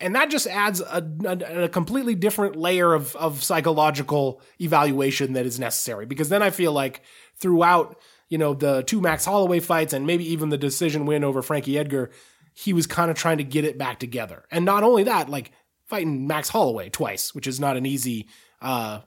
[0.00, 5.46] And that just adds a, a, a completely different layer of, of psychological evaluation that
[5.46, 6.06] is necessary.
[6.06, 7.02] Because then I feel like
[7.36, 7.96] throughout,
[8.28, 11.78] you know, the two Max Holloway fights and maybe even the decision win over Frankie
[11.78, 12.10] Edgar,
[12.52, 14.44] he was kind of trying to get it back together.
[14.50, 15.52] And not only that, like
[15.86, 18.28] fighting Max Holloway twice, which is not an easy,
[18.60, 19.00] uh,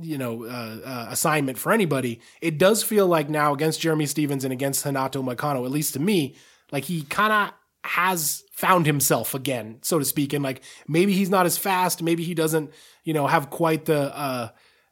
[0.00, 2.20] you know, uh, uh, assignment for anybody.
[2.40, 6.00] It does feel like now against Jeremy Stevens and against Renato Moicano, at least to
[6.00, 6.36] me,
[6.70, 10.32] like he kind of has found himself again, so to speak.
[10.32, 12.72] And like maybe he's not as fast, maybe he doesn't,
[13.04, 14.48] you know, have quite the uh,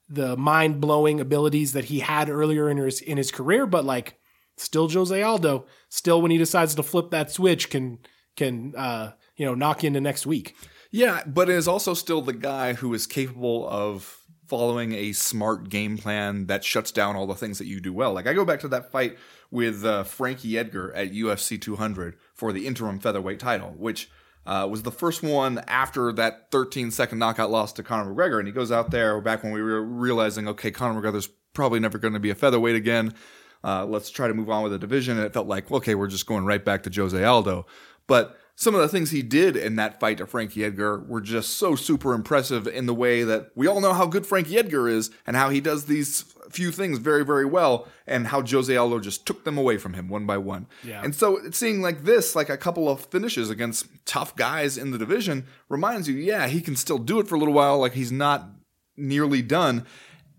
[0.09, 4.19] the mind blowing abilities that he had earlier in his in his career, but like
[4.57, 7.99] still Jose Aldo, still when he decides to flip that switch, can
[8.37, 10.55] can uh, you know knock you into next week.
[10.91, 14.20] Yeah, but is also still the guy who is capable of
[14.51, 18.13] following a smart game plan that shuts down all the things that you do well.
[18.13, 19.17] Like I go back to that fight
[19.49, 24.11] with uh, Frankie Edgar at UFC 200 for the interim featherweight title, which
[24.45, 28.41] uh, was the first one after that 13 second knockout loss to Conor McGregor.
[28.41, 31.99] And he goes out there back when we were realizing, okay, Conor McGregor's probably never
[31.99, 33.15] going to be a featherweight again.
[33.63, 35.17] Uh, let's try to move on with the division.
[35.17, 37.67] And it felt like, okay, we're just going right back to Jose Aldo.
[38.09, 41.57] But some of the things he did in that fight to Frankie Edgar were just
[41.57, 45.11] so super impressive in the way that we all know how good Frankie Edgar is
[45.27, 49.25] and how he does these few things very, very well, and how Jose Aldo just
[49.25, 50.67] took them away from him one by one.
[50.85, 51.01] Yeah.
[51.03, 54.99] And so seeing like this, like a couple of finishes against tough guys in the
[54.99, 58.13] division, reminds you, yeah, he can still do it for a little while, like he's
[58.13, 58.47] not
[58.95, 59.87] nearly done.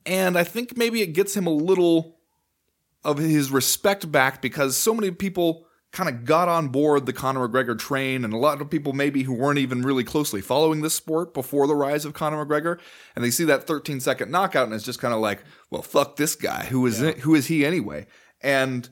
[0.05, 2.19] And I think maybe it gets him a little
[3.03, 7.47] of his respect back because so many people kind of got on board the Conor
[7.47, 10.93] McGregor train, and a lot of people maybe who weren't even really closely following this
[10.93, 12.79] sport before the rise of Conor McGregor,
[13.15, 16.15] and they see that 13 second knockout, and it's just kind of like, well, fuck
[16.15, 16.65] this guy.
[16.65, 17.19] Who is it?
[17.19, 18.07] Who is he anyway?
[18.41, 18.89] And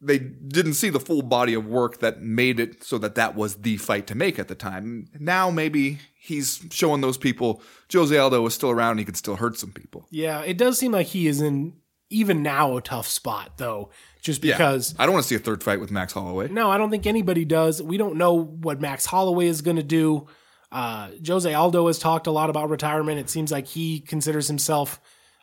[0.00, 3.56] they didn't see the full body of work that made it so that that was
[3.56, 5.08] the fight to make at the time.
[5.18, 7.62] Now maybe he's showing those people
[7.92, 8.98] Jose Aldo is still around.
[8.98, 10.06] He could still hurt some people.
[10.10, 11.74] Yeah, it does seem like he is in
[12.10, 13.90] even now a tough spot though,
[14.28, 14.56] just Yeah.
[14.58, 16.48] because I don't want to see a third fight with Max Holloway.
[16.48, 17.82] No, I don't think anybody does.
[17.82, 20.26] We don't know what Max Holloway is going to do.
[20.70, 23.18] Uh, Jose Aldo has talked a lot about retirement.
[23.18, 25.00] It seems like he considers himself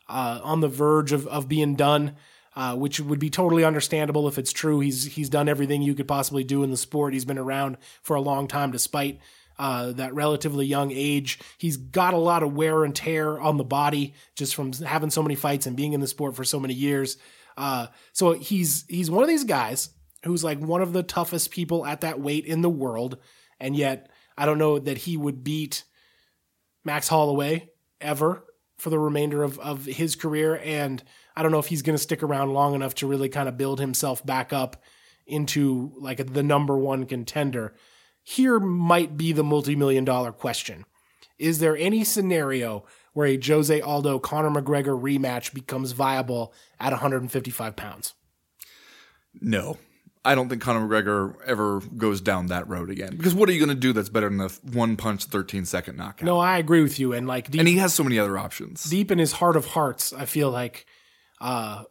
[0.08, 2.16] uh, on the verge of, of being done,
[2.56, 4.80] uh, which would be totally understandable if it's true.
[4.82, 7.14] He's he's done everything you could possibly do in the sport.
[7.14, 9.20] He's been around for a long time, despite
[9.58, 11.40] uh, that relatively young age.
[11.58, 15.24] He's got a lot of wear and tear on the body just from having so
[15.24, 17.18] many fights and being in the sport for so many years.
[17.58, 19.90] Uh, so he's he's one of these guys
[20.24, 23.18] who's like one of the toughest people at that weight in the world,
[23.60, 25.84] and yet I don't know that he would beat
[26.84, 27.70] Max Holloway
[28.02, 28.46] ever
[28.78, 30.60] for the remainder of, of his career.
[30.64, 31.04] And
[31.36, 33.58] I don't know if he's going to stick around long enough to really kind of
[33.58, 34.82] build himself back up
[35.26, 37.74] into like the number one contender.
[38.24, 40.86] Here might be the multi million dollar question.
[41.38, 42.86] Is there any scenario
[43.16, 48.14] where a Jose Aldo Conor McGregor rematch becomes viable at 155 pounds?
[49.42, 49.78] No.
[50.26, 53.16] I don't think Conor McGregor ever goes down that road again.
[53.16, 55.96] Because what are you going to do that's better than a one punch, 13 second
[55.98, 56.26] knockout?
[56.26, 57.14] No, I agree with you.
[57.14, 58.84] And like deep, And he has so many other options.
[58.84, 60.86] deep in his heart of hearts, I feel like
[61.40, 61.84] uh,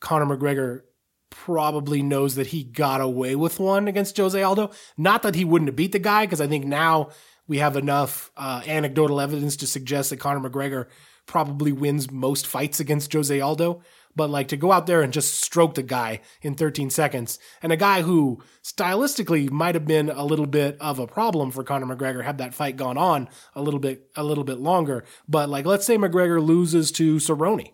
[0.00, 0.82] Conor McGregor
[1.30, 4.70] probably knows that he got away with one against Jose Aldo.
[4.96, 7.10] Not that he wouldn't have beat the guy, because I think now
[7.50, 10.86] we have enough uh, anecdotal evidence to suggest that Conor McGregor
[11.26, 13.82] probably wins most fights against Jose Aldo.
[14.14, 17.72] But like to go out there and just stroke the guy in 13 seconds, and
[17.72, 21.94] a guy who stylistically might have been a little bit of a problem for Conor
[21.94, 25.04] McGregor had that fight gone on a little bit a little bit longer.
[25.28, 27.72] But like let's say McGregor loses to Cerrone.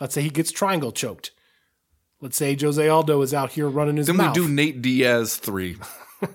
[0.00, 1.30] Let's say he gets triangle choked.
[2.20, 4.36] Let's say Jose Aldo is out here running his mouth Then mouth.
[4.36, 5.76] we do Nate Diaz three.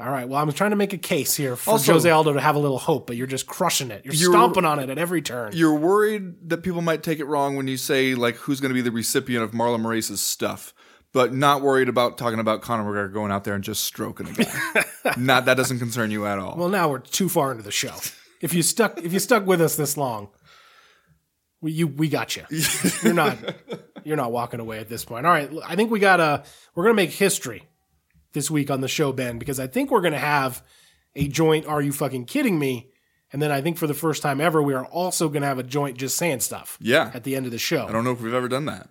[0.00, 0.28] All right.
[0.28, 2.58] Well, I'm trying to make a case here for Also- Jose Aldo to have a
[2.58, 4.04] little hope, but you're just crushing it.
[4.04, 5.52] You're, You're- stomping on it at every turn.
[5.54, 8.74] You're worried that people might take it wrong when you say like who's going to
[8.74, 10.72] be the recipient of Marlon Moraes' stuff,
[11.12, 14.32] but not worried about talking about Conor McGregor going out there and just stroking a
[14.32, 14.84] guy.
[15.16, 16.56] not that doesn't concern you at all.
[16.56, 17.94] Well, now we're too far into the show.
[18.40, 20.28] If you stuck, if you stuck with us this long,
[21.60, 22.44] we you we got you.
[23.02, 23.36] You're not
[24.02, 25.26] you're not walking away at this point.
[25.26, 26.42] All right, I think we got to
[26.74, 27.64] we're gonna make history
[28.32, 30.62] this week on the show, Ben, because I think we're gonna have
[31.14, 31.66] a joint.
[31.66, 32.90] Are you fucking kidding me?
[33.32, 35.62] And then I think for the first time ever, we are also gonna have a
[35.62, 36.78] joint just saying stuff.
[36.80, 37.10] Yeah.
[37.14, 38.88] At the end of the show, I don't know if we've ever done that.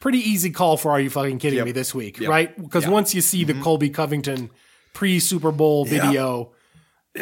[0.00, 1.64] pretty easy call for Are You Fucking Kidding Yep.
[1.66, 2.28] Me this week, Yep.
[2.28, 2.62] right?
[2.62, 2.90] Because Yeah.
[2.90, 3.62] once you see the mm-hmm.
[3.62, 4.50] Colby Covington
[4.92, 6.52] pre Super Bowl video,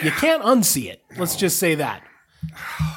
[0.03, 1.01] you can't unsee it.
[1.17, 2.03] Let's just say that.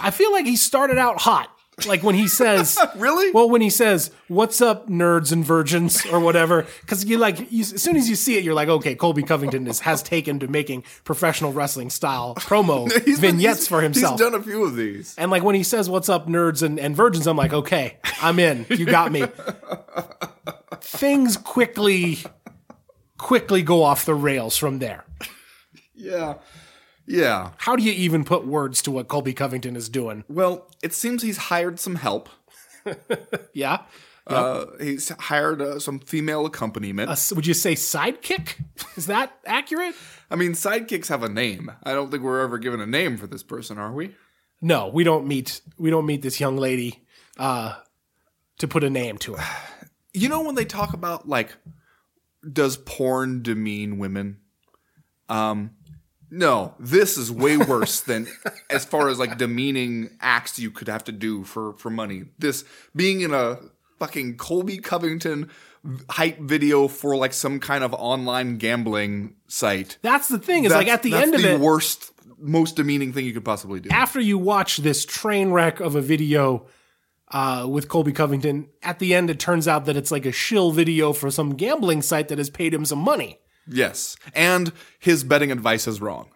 [0.02, 1.55] I feel like he started out hot.
[1.86, 3.32] Like when he says, Really?
[3.32, 7.62] Well, when he says, "What's up, nerds and virgins?" or whatever, because you like, you,
[7.62, 10.48] as soon as you see it, you're like, "Okay, Colby Covington is, has taken to
[10.48, 14.64] making professional wrestling style promo He's been- vignettes he's- for himself." He's done a few
[14.64, 15.16] of these.
[15.18, 18.40] And like when he says, "What's up, nerds and, and virgins?" I'm like, "Okay, I'm
[18.40, 18.66] in.
[18.70, 19.26] You got me."
[20.82, 22.20] Things quickly,
[23.18, 25.04] quickly go off the rails from there.
[25.94, 26.36] Yeah.
[27.08, 27.52] Yeah.
[27.58, 30.24] How do you even put words to what Colby Covington is doing?
[30.28, 32.30] Well, it seems he's hired some help.
[33.54, 33.82] Yeah,
[34.28, 37.10] Uh, he's hired uh, some female accompaniment.
[37.12, 38.56] S- would you say sidekick?
[38.98, 39.96] Is that accurate?
[40.32, 41.72] I mean, sidekicks have a name.
[41.84, 44.16] I don't think we're ever given a name for this person, are we?
[44.62, 45.62] No, we don't meet.
[45.78, 47.04] We don't meet this young lady
[47.40, 47.76] uh,
[48.60, 49.44] to put a name to her.
[50.14, 51.54] You know when they talk about like,
[52.52, 54.38] does porn demean women?
[55.28, 55.72] Um,
[56.36, 58.28] no, this is way worse than
[58.70, 62.26] as far as like demeaning acts you could have to do for for money.
[62.38, 62.66] This
[62.96, 63.60] being in a
[64.00, 65.50] fucking Colby Covington
[66.10, 69.98] hype video for like some kind of online gambling site.
[70.02, 70.66] That's the thing.
[70.66, 73.80] Is like at the end of the it, worst, most demeaning thing you could possibly
[73.80, 73.90] do.
[73.92, 76.66] after you watch this train wreck of a video
[77.32, 80.72] uh, with Colby Covington, at the end it turns out that it's like a shill
[80.72, 83.40] video for some gambling site that has paid him some money.
[83.68, 86.30] Yes, and his betting advice is wrong.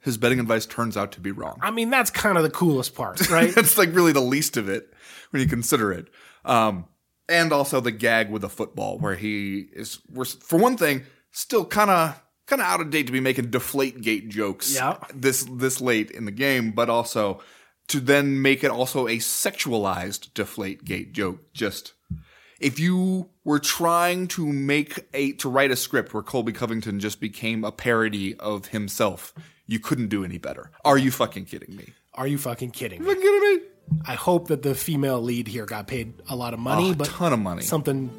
[0.00, 1.58] His betting advice turns out to be wrong.
[1.62, 3.52] I mean, that's kind of the coolest part, right?
[3.54, 4.92] That's like really the least of it
[5.30, 6.06] when you consider it.
[6.44, 6.84] Um,
[7.28, 11.64] and also the gag with the football, where he is, we're, for one thing, still
[11.64, 14.98] kind of kind of out of date to be making deflate gate jokes Yeah.
[15.12, 17.40] this this late in the game, but also
[17.88, 21.52] to then make it also a sexualized deflate gate joke.
[21.52, 21.94] Just
[22.60, 27.20] if you were trying to make a to write a script where Colby Covington just
[27.20, 29.34] became a parody of himself,
[29.66, 30.70] you couldn't do any better.
[30.84, 31.92] Are you fucking kidding me?
[32.14, 33.06] Are you fucking kidding me?
[33.06, 33.68] Are you fucking kidding me?
[34.06, 37.08] I hope that the female lead here got paid a lot of money, oh, but
[37.08, 37.62] a ton of money.
[37.62, 38.10] Something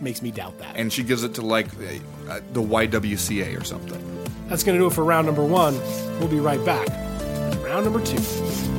[0.00, 0.76] makes me doubt that.
[0.76, 4.00] And she gives it to like the, uh, the YWCA or something.
[4.48, 5.74] That's going to do it for round number 1.
[6.20, 6.88] We'll be right back.
[7.64, 8.77] Round number 2.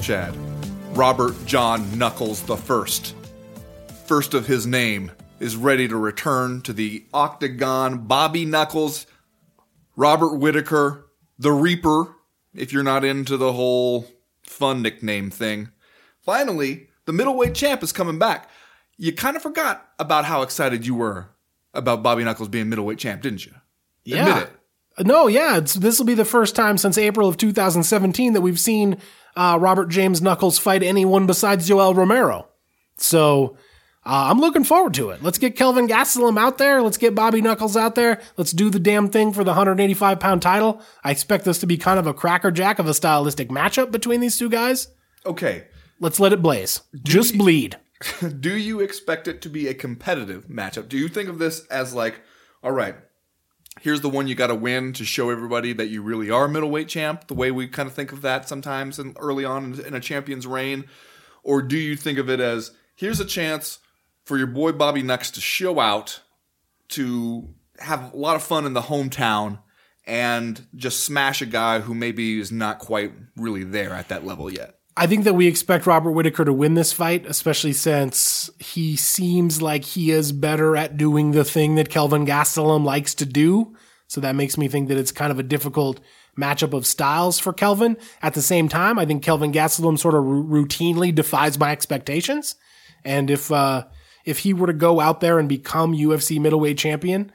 [0.00, 0.34] Chad,
[0.96, 3.14] Robert John Knuckles the First,
[4.06, 8.06] first of his name, is ready to return to the octagon.
[8.06, 9.06] Bobby Knuckles,
[9.96, 11.06] Robert Whittaker,
[11.38, 12.14] the Reaper,
[12.54, 14.06] if you're not into the whole
[14.46, 15.68] fun nickname thing.
[16.20, 18.48] Finally, the middleweight champ is coming back.
[18.96, 21.28] You kind of forgot about how excited you were
[21.72, 23.52] about Bobby Knuckles being middleweight champ, didn't you?
[24.04, 24.28] Yeah.
[24.28, 25.06] Admit it.
[25.06, 28.98] No, yeah, this will be the first time since April of 2017 that we've seen
[29.36, 32.48] uh, Robert James Knuckles fight anyone besides Yoel Romero.
[32.96, 33.56] So
[34.04, 35.22] uh, I'm looking forward to it.
[35.22, 36.82] Let's get Kelvin Gastelum out there.
[36.82, 38.20] Let's get Bobby Knuckles out there.
[38.36, 40.80] Let's do the damn thing for the 185 pound title.
[41.04, 44.38] I expect this to be kind of a crackerjack of a stylistic matchup between these
[44.38, 44.88] two guys.
[45.26, 45.66] Okay.
[45.98, 46.80] Let's let it blaze.
[47.02, 47.76] Just bleed.
[48.40, 50.88] Do you expect it to be a competitive matchup?
[50.88, 52.20] Do you think of this as like,
[52.62, 52.96] all right,
[53.80, 56.88] here's the one you got to win to show everybody that you really are middleweight
[56.88, 60.00] champ, the way we kind of think of that sometimes and early on in a
[60.00, 60.84] champion's reign?
[61.42, 63.78] Or do you think of it as here's a chance
[64.24, 66.20] for your boy Bobby Nux to show out,
[66.88, 69.60] to have a lot of fun in the hometown,
[70.06, 74.52] and just smash a guy who maybe is not quite really there at that level
[74.52, 74.79] yet?
[74.96, 79.62] I think that we expect Robert Whittaker to win this fight, especially since he seems
[79.62, 83.76] like he is better at doing the thing that Kelvin Gastelum likes to do.
[84.08, 86.00] So that makes me think that it's kind of a difficult
[86.38, 87.96] matchup of styles for Kelvin.
[88.22, 92.56] At the same time, I think Kelvin Gastelum sort of routinely defies my expectations.
[93.04, 93.84] And if uh,
[94.24, 97.32] if he were to go out there and become UFC middleweight champion,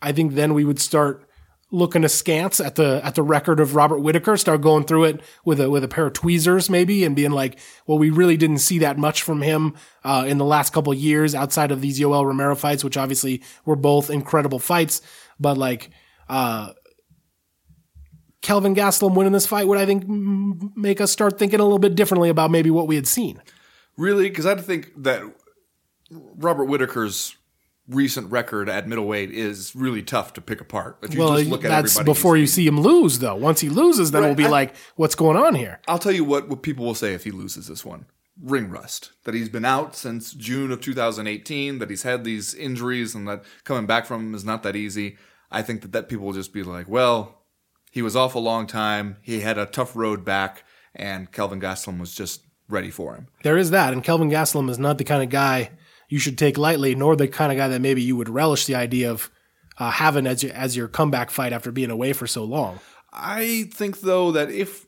[0.00, 1.28] I think then we would start
[1.70, 5.60] looking askance at the at the record of Robert Whittaker, start going through it with
[5.60, 8.78] a with a pair of tweezers maybe, and being like, well, we really didn't see
[8.78, 12.54] that much from him uh, in the last couple years outside of these Yoel Romero
[12.54, 15.00] fights, which obviously were both incredible fights,
[15.38, 15.90] but like.
[16.28, 16.72] Uh,
[18.40, 20.04] Kelvin Gastelum winning this fight would, I think,
[20.76, 23.40] make us start thinking a little bit differently about maybe what we had seen.
[23.96, 24.28] Really?
[24.28, 25.22] Because I think that
[26.10, 27.36] Robert Whittaker's
[27.88, 30.98] recent record at middleweight is really tough to pick apart.
[31.02, 33.34] If you Well, just look at that's everybody before you see him lose, though.
[33.36, 35.80] Once he loses, then Right, we'll be I- like, what's going on here?
[35.86, 38.06] I'll tell you what, what people will say if he loses this one.
[38.42, 39.12] Ring rust.
[39.24, 43.44] That he's been out since June of 2018, that he's had these injuries and that
[43.64, 45.16] coming back from him is not that easy.
[45.52, 47.42] I think that, that people will just be like, well,
[47.92, 49.18] he was off a long time.
[49.22, 50.64] He had a tough road back,
[50.96, 53.28] and Kelvin Gastelum was just ready for him.
[53.44, 55.70] There is that, and Kelvin Gastelum is not the kind of guy
[56.08, 58.74] you should take lightly, nor the kind of guy that maybe you would relish the
[58.74, 59.30] idea of
[59.78, 62.78] uh, having as your, as your comeback fight after being away for so long.
[63.12, 64.86] I think though that if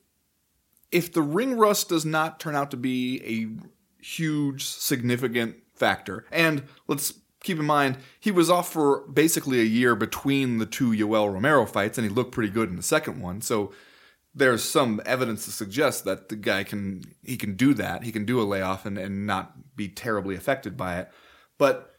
[0.93, 6.65] if the ring rust does not turn out to be a huge significant factor, and
[6.87, 11.33] let's keep in mind he was off for basically a year between the two Yoel
[11.33, 13.41] Romero fights, and he looked pretty good in the second one.
[13.41, 13.73] So
[14.37, 18.05] there's some evidence to suggest that the guy can he can do that.
[18.05, 21.11] He can do a layoff and, and not be terribly affected by it.
[21.59, 21.91] But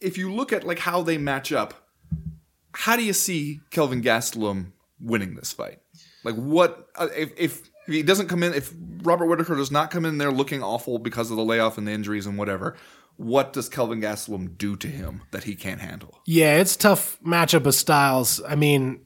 [0.00, 1.74] if you look at like how they match up,
[2.72, 5.80] how do you see Kelvin Gastelum winning this fight?
[6.24, 10.06] Like what uh, if if he doesn't come in if Robert Whittaker does not come
[10.06, 12.76] in there looking awful because of the layoff and the injuries and whatever,
[13.16, 16.18] what does Kelvin Gastelum do to him that he can't handle?
[16.26, 18.40] Yeah, it's tough matchup of styles.
[18.48, 19.05] I mean,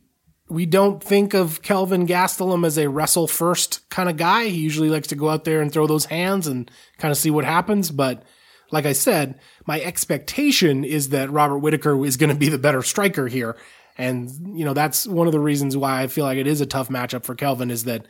[0.50, 4.48] we don't think of Kelvin Gastelum as a wrestle first kind of guy.
[4.48, 7.30] He usually likes to go out there and throw those hands and kind of see
[7.30, 7.90] what happens.
[7.90, 8.24] But
[8.72, 12.82] like I said, my expectation is that Robert Whittaker is going to be the better
[12.82, 13.56] striker here.
[13.96, 16.66] And, you know, that's one of the reasons why I feel like it is a
[16.66, 18.06] tough matchup for Kelvin is that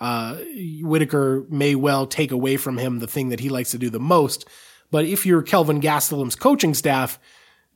[0.00, 0.36] uh,
[0.80, 4.00] Whittaker may well take away from him the thing that he likes to do the
[4.00, 4.48] most.
[4.90, 7.20] But if you're Kelvin Gastelum's coaching staff,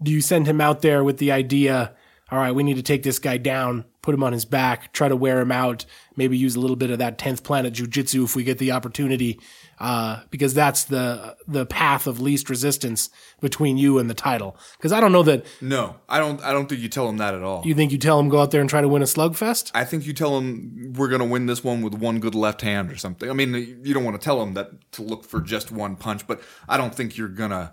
[0.03, 1.95] do you send him out there with the idea
[2.31, 5.09] all right, we need to take this guy down, put him on his back, try
[5.09, 8.37] to wear him out, maybe use a little bit of that 10th planet jujitsu if
[8.37, 9.41] we get the opportunity,
[9.81, 13.09] uh, because that's the, the path of least resistance
[13.41, 14.59] between you and the title.
[14.77, 16.43] Because I don't know that No, I don't.
[16.43, 17.63] I don't think you tell him that at all.
[17.65, 19.71] you think you tell him go out there and try to win a slugfest.
[19.73, 22.61] I think you tell him we're going to win this one with one good left
[22.61, 23.31] hand or something.
[23.31, 26.27] I mean, you don't want to tell him that to look for just one punch,
[26.27, 27.73] but I don't think you're going to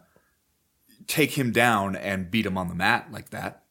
[1.08, 3.65] take him down and beat him on the mat like that.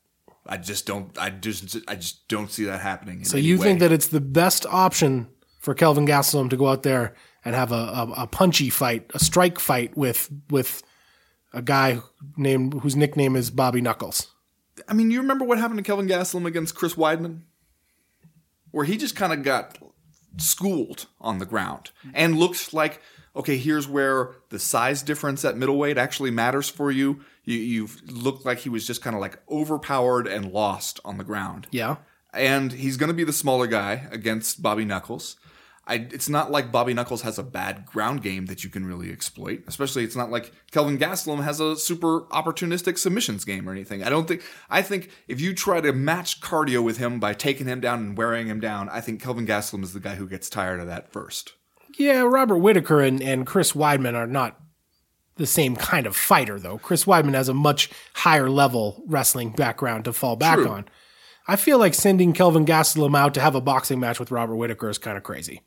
[0.47, 1.17] I just don't.
[1.19, 1.77] I just.
[1.89, 3.21] I just don't see that happening.
[3.21, 3.65] in So you way.
[3.65, 5.29] think that it's the best option
[5.59, 7.15] for Kelvin Gastelum to go out there
[7.45, 10.83] and have a, a, a punchy fight, a strike fight with with
[11.53, 12.01] a guy
[12.37, 14.29] named whose nickname is Bobby Knuckles.
[14.89, 17.43] I mean, you remember what happened to Kelvin Gastelum against Chris Weidman,
[18.71, 19.79] where he just kind of got
[20.37, 23.01] schooled on the ground and looked like,
[23.37, 27.21] okay, here's where the size difference at middleweight actually matters for you.
[27.45, 31.25] You you looked like he was just kind of like overpowered and lost on the
[31.25, 31.67] ground.
[31.71, 31.97] Yeah.
[32.33, 35.37] and he's going to be the smaller guy against Bobby Knuckles.
[35.87, 39.13] I, it's not like Bobby Knuckles has a bad ground game that you can really
[39.13, 39.65] exploit.
[39.67, 44.03] Especially, it's not like Kelvin Gastelum has a super opportunistic submissions game or anything.
[44.03, 44.43] I don't think.
[44.71, 48.17] I think if you try to match cardio with him by taking him down and
[48.17, 51.13] wearing him down, I think Kelvin Gastelum is the guy who gets tired of that
[51.13, 51.53] first.
[51.99, 54.59] Yeah, Robert Whittaker and, and Chris Weidman are not
[55.37, 56.79] the same kind of fighter, though.
[56.79, 60.69] Chris Weidman has a much higher level wrestling background to fall back True.
[60.69, 60.85] on.
[61.47, 64.89] I feel like sending Kelvin Gastelum out to have a boxing match with Robert Whittaker
[64.89, 65.61] is kind of crazy.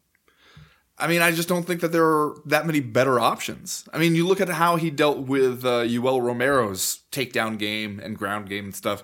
[1.00, 3.88] I mean, I just don't think that there are that many better options.
[3.94, 8.50] I mean, you look at how he dealt with uh, Romero's takedown game and ground
[8.50, 9.04] game and stuff.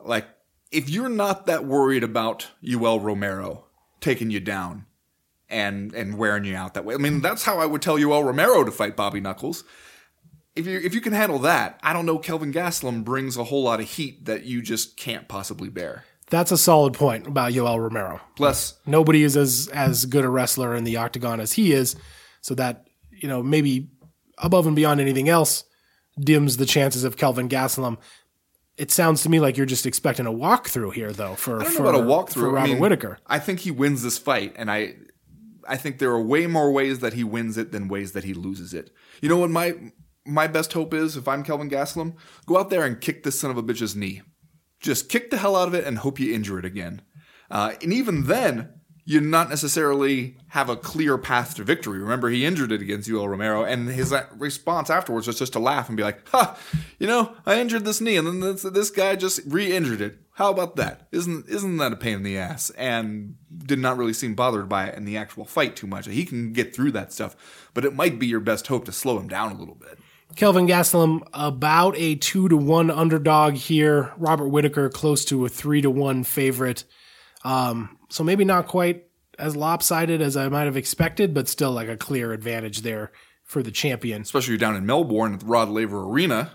[0.00, 0.26] Like,
[0.70, 3.66] if you're not that worried about Yoel Romero
[4.00, 4.86] taking you down
[5.48, 8.24] and and wearing you out that way, I mean, that's how I would tell Yoel
[8.24, 9.62] Romero to fight Bobby Knuckles.
[10.56, 12.18] If you if you can handle that, I don't know.
[12.18, 16.04] Kelvin Gastelum brings a whole lot of heat that you just can't possibly bear.
[16.28, 18.20] That's a solid point about Yoel Romero.
[18.34, 21.94] Plus, Nobody is as as good a wrestler in the octagon as he is,
[22.40, 23.90] so that you know maybe
[24.38, 25.64] above and beyond anything else
[26.18, 27.98] dims the chances of Kelvin Gastelum.
[28.76, 31.34] It sounds to me like you're just expecting a walkthrough here, though.
[31.34, 32.32] For I don't for, know about a walkthrough.
[32.34, 33.18] for Robert I mean, Whittaker.
[33.26, 34.96] I think he wins this fight, and I,
[35.66, 38.34] I think there are way more ways that he wins it than ways that he
[38.34, 38.90] loses it.
[39.22, 39.74] You know what my
[40.26, 42.14] my best hope is if I'm Kelvin Gastelum,
[42.46, 44.22] go out there and kick this son of a bitch's knee,
[44.80, 47.02] just kick the hell out of it and hope you injure it again.
[47.50, 48.72] Uh, and even then,
[49.08, 52.00] you not necessarily have a clear path to victory.
[52.00, 55.88] Remember, he injured it against Yoel Romero, and his response afterwards was just to laugh
[55.88, 56.58] and be like, "Ha,
[56.98, 60.18] you know, I injured this knee, and then this, this guy just re-injured it.
[60.32, 61.06] How about that?
[61.12, 64.86] Isn't isn't that a pain in the ass?" And did not really seem bothered by
[64.86, 66.06] it in the actual fight too much.
[66.06, 69.20] He can get through that stuff, but it might be your best hope to slow
[69.20, 70.00] him down a little bit.
[70.34, 74.12] Kelvin Gastelum about a two to one underdog here.
[74.18, 76.84] Robert Whittaker close to a three to one favorite.
[77.44, 79.04] Um, so maybe not quite
[79.38, 83.12] as lopsided as I might have expected, but still like a clear advantage there
[83.44, 84.22] for the champion.
[84.22, 86.52] Especially you're down in Melbourne at the Rod Laver Arena.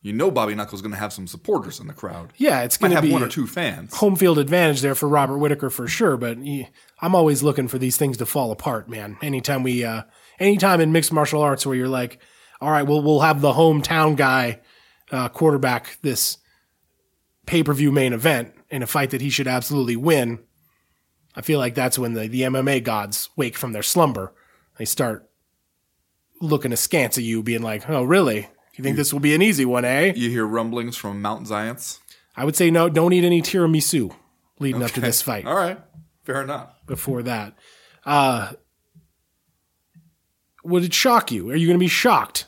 [0.00, 2.34] You know Bobby Knuckles going to have some supporters in the crowd.
[2.36, 3.94] Yeah, it's going to have be one or two fans.
[3.94, 6.18] home field advantage there for Robert Whittaker for sure.
[6.18, 6.36] But
[7.00, 9.16] I'm always looking for these things to fall apart, man.
[9.22, 10.02] Anytime we, uh,
[10.38, 12.20] anytime in mixed martial arts where you're like,
[12.64, 14.60] all right, well, we'll have the hometown guy
[15.12, 16.38] uh, quarterback this
[17.44, 20.38] pay per view main event in a fight that he should absolutely win.
[21.36, 24.32] I feel like that's when the, the MMA gods wake from their slumber.
[24.78, 25.28] They start
[26.40, 28.48] looking askance at you, being like, oh, really?
[28.76, 30.14] You think this will be an easy one, eh?
[30.16, 31.98] You hear rumblings from Mount Zions.
[32.34, 34.16] I would say no, don't eat any tiramisu
[34.58, 35.44] leading up to this fight.
[35.44, 35.78] All right,
[36.24, 36.70] fair enough.
[36.86, 37.58] Before that,
[38.06, 38.52] uh,
[40.64, 41.50] would it shock you?
[41.50, 42.46] Are you going to be shocked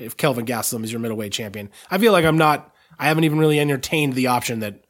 [0.00, 1.70] if Kelvin Gastelum is your middleweight champion?
[1.90, 2.74] I feel like I'm not.
[2.98, 4.84] I haven't even really entertained the option that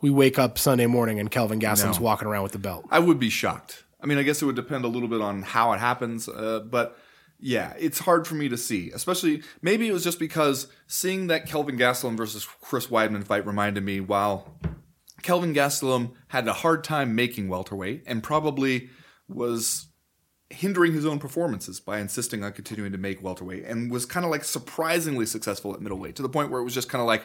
[0.00, 2.04] we wake up Sunday morning and Kelvin Gastelum's No.
[2.04, 2.86] walking around with the belt.
[2.90, 3.84] I would be shocked.
[4.00, 6.60] I mean, I guess it would depend a little bit on how it happens, uh,
[6.60, 6.96] but
[7.40, 8.90] yeah, it's hard for me to see.
[8.92, 13.82] Especially, maybe it was just because seeing that Kelvin Gastelum versus Chris Weidman fight reminded
[13.84, 14.54] me while
[15.22, 18.90] Kelvin Gastelum had a hard time making welterweight and probably
[19.28, 19.87] was
[20.50, 24.30] hindering his own performances by insisting on continuing to make welterweight and was kind of
[24.30, 27.22] like surprisingly successful at middleweight to the point where it was just kind of like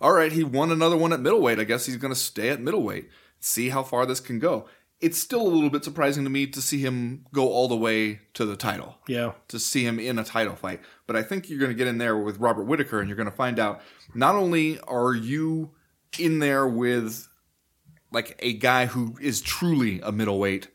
[0.00, 2.60] all right he won another one at middleweight i guess he's going to stay at
[2.60, 3.08] middleweight
[3.40, 4.66] see how far this can go
[5.00, 8.20] it's still a little bit surprising to me to see him go all the way
[8.34, 9.32] to the title Yeah.
[9.46, 10.80] to see him in a title fight.
[11.06, 13.30] But I think you're going to get in there with Robert Whittaker and you're going
[13.30, 13.80] to find out
[14.12, 15.70] not only are you
[16.18, 17.28] in there with
[18.10, 20.66] like a guy who is truly a middleweight,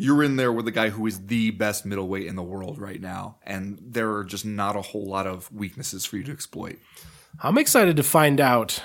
[0.00, 3.00] you're in there with a guy who is the best middleweight in the world right
[3.00, 3.36] now.
[3.42, 6.78] And there are just not a whole lot of weaknesses for you to exploit.
[7.42, 8.80] I'm excited to find out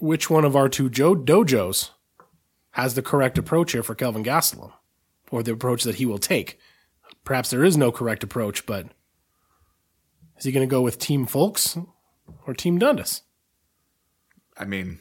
[0.00, 1.90] which one of our two jo- dojos
[2.70, 4.72] has the correct approach here for Kelvin Gastelum,
[5.30, 6.58] or the approach that he will take.
[7.24, 8.86] Perhaps there is no correct approach, but
[10.38, 11.86] is he going to go with Team Fowlkes
[12.46, 13.20] or Team Dundas?
[14.56, 15.00] I mean,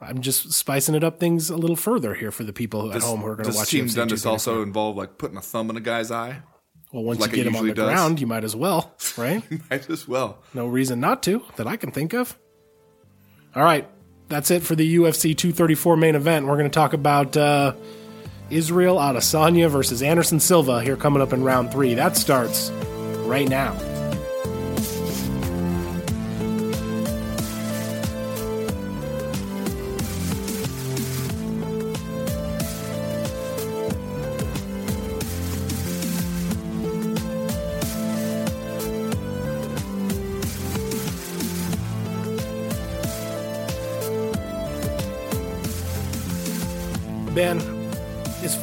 [0.00, 3.20] I'm just spicing it up things a little further here for the people at home
[3.20, 4.30] who are going to watch Team 234.
[4.30, 6.42] also involve like putting a thumb in a guy's eye?
[6.92, 7.84] Well, once like you get him on the does?
[7.84, 9.42] ground, you might as well, right?
[9.70, 10.38] Might as well.
[10.54, 12.38] no reason not to that I can think of.
[13.54, 13.88] All right,
[14.28, 16.46] that's it for the UFC 234 main event.
[16.46, 17.74] We're going to talk about uh,
[18.50, 21.94] Israel Adesanya versus Anderson Silva here coming up in round three.
[21.94, 22.70] That starts
[23.26, 23.76] right now.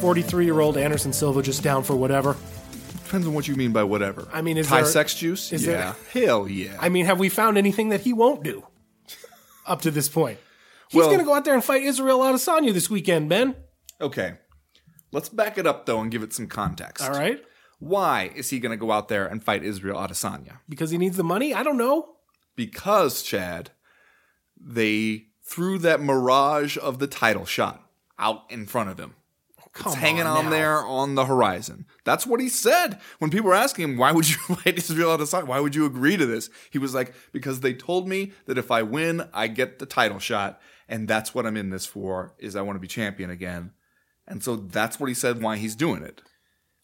[0.06, 2.36] 43 year old Anderson Silva just down for whatever?
[3.02, 4.28] Depends on what you mean by whatever.
[4.32, 5.52] I mean, is Thai there- sex juice?
[5.52, 5.94] is yeah.
[6.12, 6.76] Hell yeah.
[6.78, 8.64] I mean, have we found anything that he won't do
[9.66, 10.38] up to this point?
[10.90, 13.56] He's Well- going to go out there and fight Israel Adesanya this weekend, Ben.
[14.00, 14.34] okay.
[15.10, 17.02] Let's back it up though and give it some context.
[17.04, 17.42] All right.
[17.80, 20.58] Why is he going to go out there and fight Israel Adesanya?
[20.68, 21.52] Because he needs the money?
[21.52, 22.14] I don't know.
[22.54, 23.70] Because Chad,
[24.56, 27.82] they threw that mirage of the title shot
[28.20, 29.14] out in front of him.
[29.76, 30.50] Come It's hanging on now.
[30.50, 31.84] there on the horizon.
[32.04, 32.98] That's what he said.
[33.18, 35.46] When people were asking him, why would you fight Israel Adesanya?
[35.46, 36.48] Why would you agree to this?
[36.70, 40.18] He was like, because they told me that if I win, I get the title
[40.18, 40.60] shot.
[40.88, 43.72] And that's what I'm in this for, is I want to be champion again.
[44.26, 46.22] And so that's what he said why he's doing it.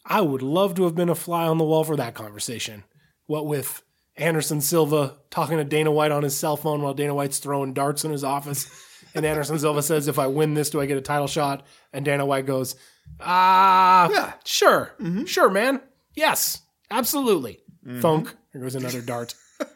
[0.05, 2.85] I would love to have been a fly on the wall for that conversation.
[3.27, 3.83] What with
[4.17, 8.05] Anderson Silva talking to Dana White on his cell phone while Dana White's throwing darts
[8.05, 8.69] in his office.
[9.15, 11.67] And Anderson Silva says, if I win this, do I get a title shot?
[11.93, 12.77] And Dana White goes,
[13.21, 14.33] ah, Yeah.
[14.45, 14.95] sure.
[15.27, 15.81] Sure, man.
[16.15, 17.61] Yes, absolutely.
[18.01, 18.35] Thunk.
[18.53, 19.35] There goes another dart.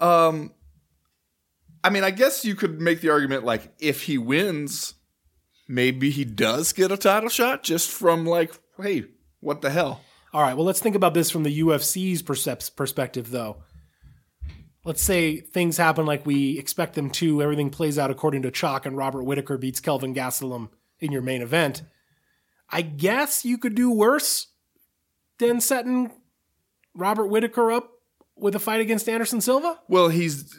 [0.00, 0.52] Um,
[1.84, 4.94] I mean, I guess you could make the argument like if he wins,
[5.68, 9.04] maybe he does get a title shot just from like, hey,
[9.40, 10.00] what the hell?
[10.32, 13.58] All right, well, let's think about this from the UFC's perspective, though.
[14.84, 18.84] Let's say things happen like we expect them to, everything plays out according to chalk,
[18.84, 21.82] and Robert Whittaker beats Kelvin Gastelum in your main event.
[22.68, 24.48] I guess you could do worse
[25.38, 26.10] than setting
[26.94, 27.90] Robert Whittaker up
[28.36, 29.78] with a fight against Anderson Silva.
[29.88, 30.56] Well, he's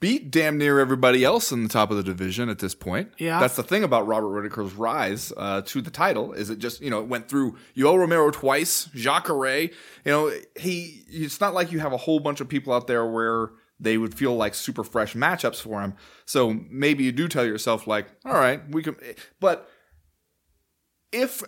[0.00, 3.12] beat damn near everybody else in the top of the division at this point.
[3.18, 3.38] Yeah.
[3.38, 6.90] that's the thing about Robert Whittaker's rise uh, to the title is it just you
[6.90, 9.60] know it went through Yoel Romero twice, Jacare.
[9.62, 9.70] You
[10.06, 11.04] know he.
[11.08, 13.50] It's not like you have a whole bunch of people out there where
[13.80, 15.94] they would feel like super fresh matchups for him.
[16.26, 18.96] So maybe you do tell yourself like, all right, we can.
[19.40, 19.68] But
[21.10, 21.42] if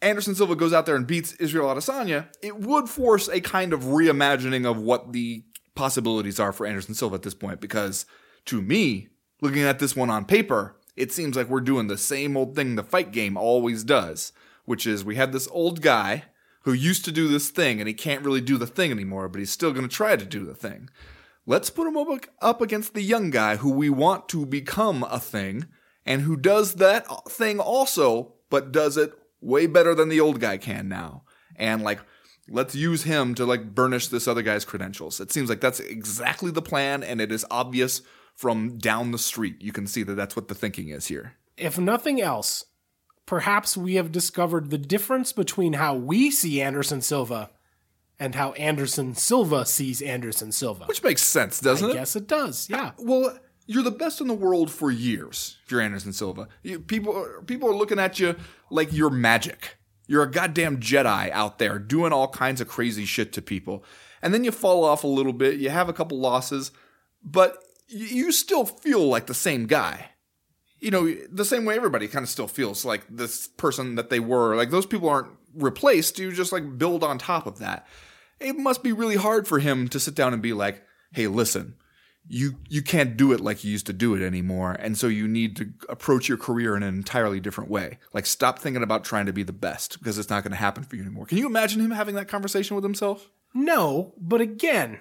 [0.00, 3.82] Anderson Silva goes out there and beats Israel Adesanya, it would force a kind of
[3.82, 7.60] reimagining of what the possibilities are for Anderson Silva at this point.
[7.60, 8.06] Because
[8.46, 9.08] to me,
[9.40, 12.76] looking at this one on paper, it seems like we're doing the same old thing
[12.76, 14.32] the fight game always does,
[14.64, 16.24] which is we had this old guy
[16.62, 19.38] who used to do this thing and he can't really do the thing anymore, but
[19.38, 20.88] he's still going to try to do the thing.
[21.46, 22.08] Let's put him up,
[22.40, 25.66] up against the young guy who we want to become a thing
[26.06, 30.56] and who does that thing also, but does it way better than the old guy
[30.56, 31.24] can now.
[31.56, 32.00] And like,
[32.48, 35.20] let's use him to like burnish this other guy's credentials.
[35.20, 38.02] It seems like that's exactly the plan, and it is obvious
[38.34, 39.56] from down the street.
[39.60, 41.34] You can see that that's what the thinking is here.
[41.56, 42.64] If nothing else,
[43.26, 47.50] perhaps we have discovered the difference between how we see Anderson Silva
[48.18, 50.84] and how Anderson Silva sees Anderson Silva.
[50.86, 51.94] Which makes sense, doesn't I it?
[51.96, 52.92] Yes, it does, yeah.
[52.98, 55.56] Well, you're the best in the world for years.
[55.64, 58.36] If you're Anderson Silva, you, people are- people are looking at you
[58.70, 59.76] like you're magic.
[60.06, 63.82] You're a goddamn Jedi out there doing all kinds of crazy shit to people,
[64.20, 65.58] and then you fall off a little bit.
[65.58, 66.70] You have a couple losses,
[67.22, 67.56] but
[67.88, 70.10] you still feel like the same guy.
[70.78, 74.20] You know, the same way everybody kind of still feels like this person that they
[74.20, 74.54] were.
[74.56, 76.18] Like those people aren't replaced.
[76.18, 77.86] You just like build on top of that.
[78.40, 80.82] It must be really hard for him to sit down and be like,
[81.12, 81.76] "Hey, listen,
[82.26, 85.28] you you can't do it like you used to do it anymore and so you
[85.28, 89.26] need to approach your career in an entirely different way like stop thinking about trying
[89.26, 91.44] to be the best because it's not going to happen for you anymore can you
[91.44, 95.00] imagine him having that conversation with himself No, but again,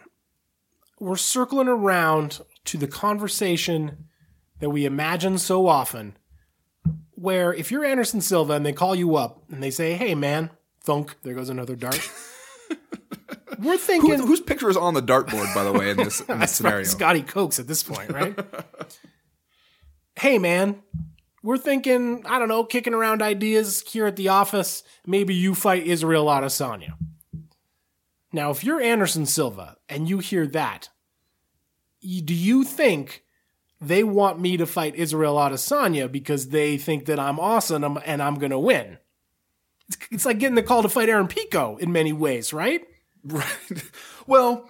[0.99, 4.05] we're circling around to the conversation
[4.59, 6.15] that we imagine so often,
[7.23, 10.49] where if you're Anderson Silva and they call you up and they say, "Hey, man,
[10.81, 12.11] thunk," there goes another dart.
[13.59, 16.39] we're thinking Who, whose picture is on the dartboard by the way in this, in
[16.39, 18.37] this scenario Scotty Cokes at this point, right?
[20.19, 20.83] hey man,
[21.41, 24.83] we're thinking, I don't know, kicking around ideas here at the office.
[25.07, 26.95] Maybe you fight Israel Adesanya.
[28.33, 30.89] Now, if you're Anderson Silva and you hear that,
[32.01, 33.23] do you think
[33.87, 38.35] they want me to fight Israel Adesanya because they think that I'm awesome and I'm
[38.35, 38.97] going to win?
[39.87, 42.81] It's, it's like getting the call to fight Aaron Pico in many ways, right?
[43.23, 43.47] Right.
[44.25, 44.69] Well,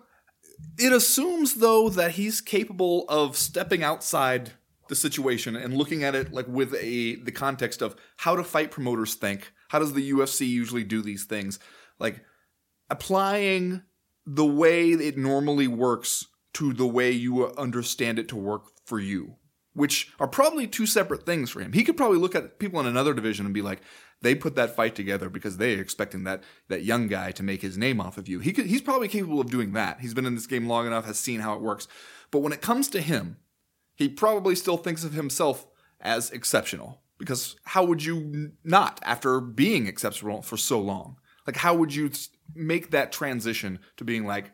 [0.80, 4.53] it assumes though that he's capable of stepping outside
[4.89, 8.72] the situation and looking at it like with a the context of how do fight
[8.72, 9.53] promoters think?
[9.70, 11.59] How does the UFC usually do these things?
[11.99, 12.24] Like
[12.89, 13.84] applying
[14.26, 19.36] the way it normally works to the way you understand it to work for you,
[19.74, 21.74] which are probably two separate things for him.
[21.74, 23.82] He could probably look at people in another division and be like,
[24.22, 27.62] they put that fight together because they are expecting that that young guy to make
[27.62, 28.40] his name off of you.
[28.40, 30.00] He could, he's probably capable of doing that.
[30.00, 31.88] He's been in this game long enough, has seen how it works.
[32.32, 33.38] But when it comes to him,
[33.96, 35.68] he probably still thinks of himself
[36.00, 41.18] as exceptional because how would you not after being exceptional for so long?
[41.46, 42.12] Like how would you
[42.56, 44.52] make that transition to being like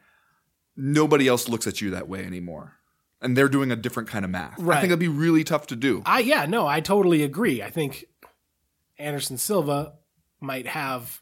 [0.76, 2.79] nobody else looks at you that way anymore?
[3.22, 4.60] And they're doing a different kind of math.
[4.62, 6.02] I think it'd be really tough to do.
[6.06, 7.62] I yeah, no, I totally agree.
[7.62, 8.06] I think
[8.98, 9.94] Anderson Silva
[10.40, 11.22] might have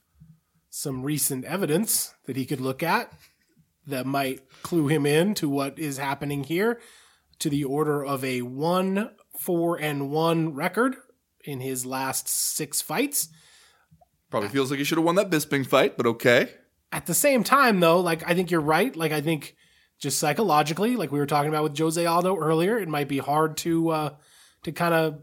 [0.69, 3.11] some recent evidence that he could look at
[3.87, 6.79] that might clue him in to what is happening here
[7.39, 10.97] to the order of a 1 4 and 1 record
[11.45, 13.29] in his last 6 fights.
[14.29, 16.49] Probably feels like he should have won that Bisping fight, but okay.
[16.91, 19.55] At the same time though, like I think you're right, like I think
[19.99, 23.57] just psychologically, like we were talking about with Jose Aldo earlier, it might be hard
[23.57, 24.09] to uh
[24.63, 25.21] to kind of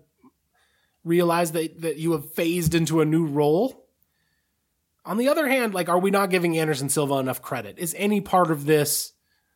[1.05, 3.87] realize that that you have phased into a new role.
[5.05, 7.79] On the other hand, like are we not giving Anderson Silva enough credit?
[7.79, 9.12] Is any part of this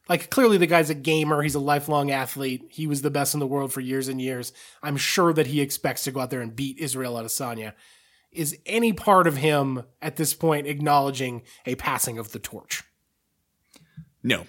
[0.09, 2.67] like clearly the guy's a gamer, he's a lifelong athlete.
[2.71, 4.53] He was the best in the world for years and years.
[4.83, 7.75] I'm sure that he expects to go out there and beat Israel Adesanya.
[8.31, 12.85] Is any part of him at this point acknowledging a passing of the torch?
[14.23, 14.45] No,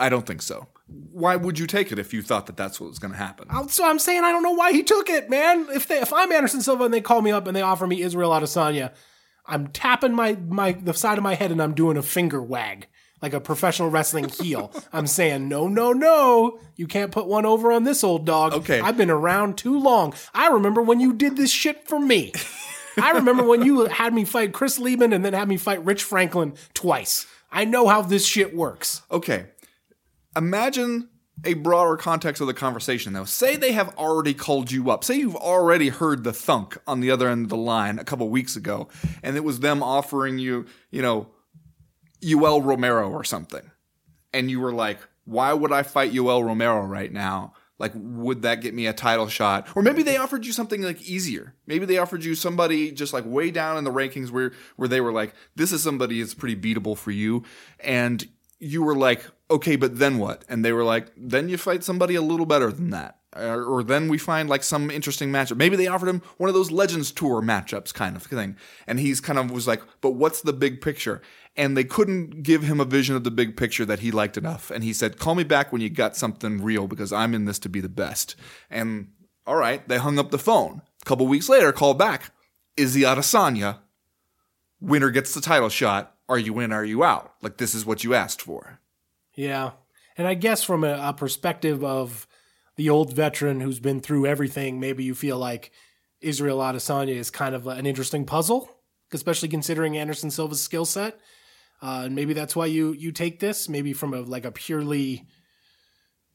[0.00, 0.66] I don't think so.
[1.12, 3.46] Why would you take it if you thought that that's what was going to happen?
[3.50, 5.66] Uh, So I'm saying I don't know why he took it, man.
[5.70, 8.02] If they, if I'm Anderson Silva and they call me up and they offer me
[8.02, 8.92] Israel Adesanya,
[9.46, 12.86] I'm tapping my my the side of my head and I'm doing a finger wag
[13.22, 14.72] like a professional wrestling heel.
[14.92, 16.58] I'm saying no, no, no.
[16.76, 18.52] You can't put one over on this old dog.
[18.54, 18.80] Okay.
[18.80, 20.14] I've been around too long.
[20.34, 22.32] I remember when you did this shit for me.
[23.00, 26.02] I remember when you had me fight Chris Leben and then had me fight Rich
[26.02, 27.26] Franklin twice.
[27.52, 29.02] I know how this shit works.
[29.10, 29.46] Okay.
[30.36, 31.08] Imagine
[31.44, 33.24] a broader context of the conversation, though.
[33.24, 35.04] Say they have already called you up.
[35.04, 38.28] Say you've already heard the thunk on the other end of the line a couple
[38.28, 38.88] weeks ago,
[39.22, 41.28] and it was them offering you, you know,
[42.22, 43.70] Yoel Romero or something.
[44.32, 47.54] And you were like, why would I fight Yoel Romero right now?
[47.78, 49.66] Like, would that get me a title shot?
[49.74, 51.54] Or maybe they offered you something like easier.
[51.66, 55.00] Maybe they offered you somebody just like way down in the rankings where where they
[55.00, 57.42] were like, this is somebody that's pretty beatable for you.
[57.82, 58.28] And
[58.60, 60.44] you were like, okay, but then what?
[60.48, 63.16] And they were like, then you fight somebody a little better than that.
[63.34, 65.56] Or, or then we find like some interesting matchup.
[65.56, 68.56] Maybe they offered him one of those Legends Tour matchups kind of thing.
[68.86, 71.22] And he's kind of was like, but what's the big picture?
[71.56, 74.70] And they couldn't give him a vision of the big picture that he liked enough.
[74.70, 77.58] And he said, call me back when you got something real because I'm in this
[77.60, 78.36] to be the best.
[78.68, 79.08] And
[79.46, 80.82] all right, they hung up the phone.
[81.00, 82.32] A couple weeks later, called back.
[82.76, 83.78] Izzy Adesanya,
[84.80, 86.14] winner gets the title shot.
[86.30, 86.72] Are you in?
[86.72, 87.34] Are you out?
[87.42, 88.78] Like this is what you asked for.
[89.34, 89.72] Yeah.
[90.16, 92.26] And I guess from a, a perspective of
[92.76, 95.72] the old veteran who's been through everything, maybe you feel like
[96.20, 98.70] Israel Adesanya is kind of an interesting puzzle,
[99.12, 101.18] especially considering Anderson Silva's skill set.
[101.82, 105.26] Uh, and maybe that's why you you take this, maybe from a like a purely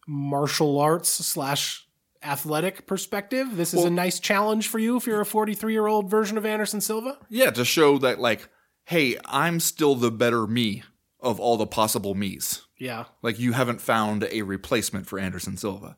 [0.07, 1.85] martial arts slash
[2.21, 3.55] athletic perspective.
[3.55, 6.45] This is a nice challenge for you if you're a 43 year old version of
[6.45, 7.17] Anderson Silva.
[7.29, 8.49] Yeah, to show that like,
[8.85, 10.83] hey, I'm still the better me
[11.19, 12.61] of all the possible me's.
[12.77, 13.05] Yeah.
[13.21, 15.97] Like you haven't found a replacement for Anderson Silva.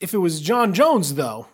[0.00, 1.48] if it was Jon Jones, though,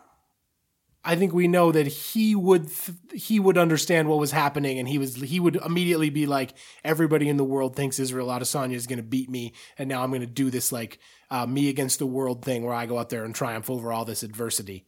[1.06, 4.88] I think we know that he would th- he would understand what was happening, and
[4.88, 8.86] he was he would immediately be like, everybody in the world thinks Israel Adesanya is
[8.86, 10.98] going to beat me, and now I'm going to do this like
[11.30, 14.04] uh, me against the world thing, where I go out there and triumph over all
[14.04, 14.86] this adversity.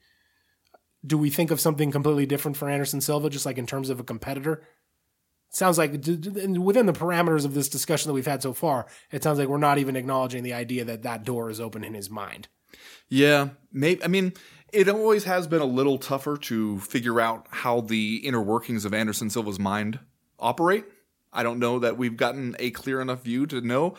[1.07, 4.01] Do we think of something completely different for Anderson Silva, just like in terms of
[4.01, 4.63] a competitor?
[5.51, 9.39] Sounds like within the parameters of this discussion that we've had so far, it sounds
[9.39, 12.49] like we're not even acknowledging the idea that that door is open in his mind.
[13.09, 14.03] Yeah, maybe.
[14.03, 14.33] I mean,
[14.73, 18.93] it always has been a little tougher to figure out how the inner workings of
[18.93, 20.01] Anderson Silva's mind
[20.39, 20.85] operate.
[21.33, 23.95] I don't know that we've gotten a clear enough view to know.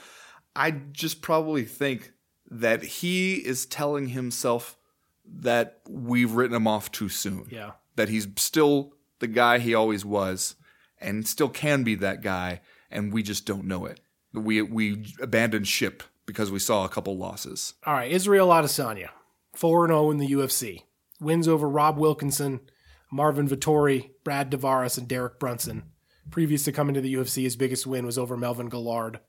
[0.56, 2.12] I just probably think
[2.50, 4.78] that he is telling himself
[5.40, 7.48] that we've written him off too soon.
[7.50, 7.72] Yeah.
[7.96, 10.56] That he's still the guy he always was
[11.00, 14.00] and still can be that guy and we just don't know it.
[14.34, 17.74] We we abandoned ship because we saw a couple losses.
[17.86, 19.10] All right, Israel Adesanya,
[19.54, 20.84] 4 0 in the UFC.
[21.20, 22.60] Wins over Rob Wilkinson,
[23.12, 25.84] Marvin Vettori, Brad Tavares, and Derek Brunson.
[26.30, 29.20] Previous to coming to the UFC, his biggest win was over Melvin Guillard.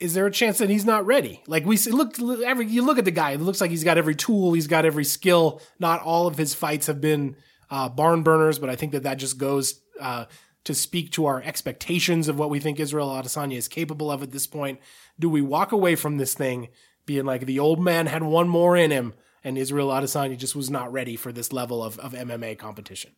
[0.00, 1.42] Is there a chance that he's not ready?
[1.46, 3.32] Like we see, look, every you look at the guy.
[3.32, 4.54] It looks like he's got every tool.
[4.54, 5.60] He's got every skill.
[5.78, 7.36] Not all of his fights have been
[7.70, 10.24] uh, barn burners, but I think that that just goes uh,
[10.64, 14.32] to speak to our expectations of what we think Israel Adesanya is capable of at
[14.32, 14.80] this point.
[15.18, 16.68] Do we walk away from this thing
[17.06, 19.14] being like the old man had one more in him,
[19.44, 23.12] and Israel Adesanya just was not ready for this level of, of MMA competition?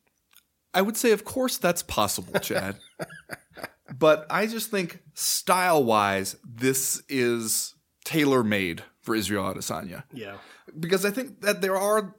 [0.74, 2.76] I would say, of course, that's possible, Chad.
[3.98, 10.04] but I just think style wise, this is tailor made for Israel Adesanya.
[10.12, 10.36] Yeah.
[10.78, 12.16] Because I think that there are.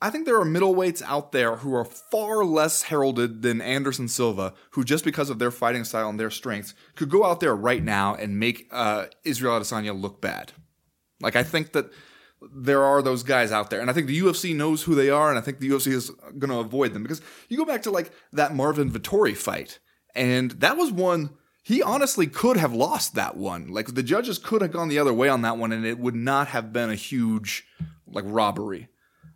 [0.00, 4.54] I think there are middleweights out there who are far less heralded than Anderson Silva,
[4.70, 7.82] who just because of their fighting style and their strengths could go out there right
[7.82, 10.52] now and make uh, Israel Adesanya look bad.
[11.20, 11.90] Like I think that
[12.54, 15.30] there are those guys out there, and I think the UFC knows who they are,
[15.30, 17.90] and I think the UFC is going to avoid them because you go back to
[17.90, 19.80] like that Marvin Vettori fight,
[20.14, 21.30] and that was one
[21.68, 23.68] he honestly could have lost that one.
[23.68, 26.14] Like the judges could have gone the other way on that one, and it would
[26.14, 27.66] not have been a huge
[28.06, 28.88] like robbery.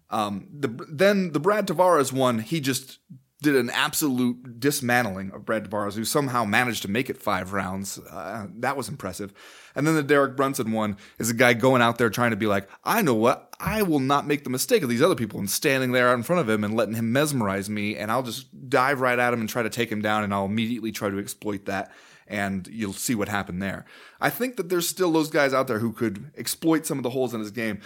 [0.09, 3.01] Um, the, then the Brad Tavares one, he just
[3.43, 7.99] did an absolute dismantling of Brad Tavares, who somehow managed to make it five rounds.
[7.99, 9.33] Uh, that was impressive.
[9.75, 12.47] And then the Derek Brunson one is a guy going out there trying to be
[12.47, 15.51] like, I know what, I will not make the mistake of these other people and
[15.51, 19.01] standing there in front of him and letting him mesmerize me, and I'll just dive
[19.01, 21.67] right at him and try to take him down, and I'll immediately try to exploit
[21.67, 21.93] that
[22.29, 23.85] and you'll see what happened there.
[24.21, 27.11] I think that there's still those guys out there who could exploit some of the
[27.11, 27.81] holes in his game,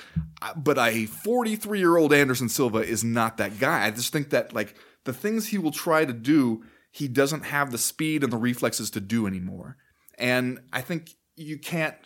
[0.56, 3.86] but a 43 year old Anderson Silva is not that guy.
[3.86, 4.74] I just think that like
[5.06, 8.90] the things he will try to do, he doesn't have the speed and the reflexes
[8.90, 9.76] to do anymore.
[10.18, 11.96] And I think you can't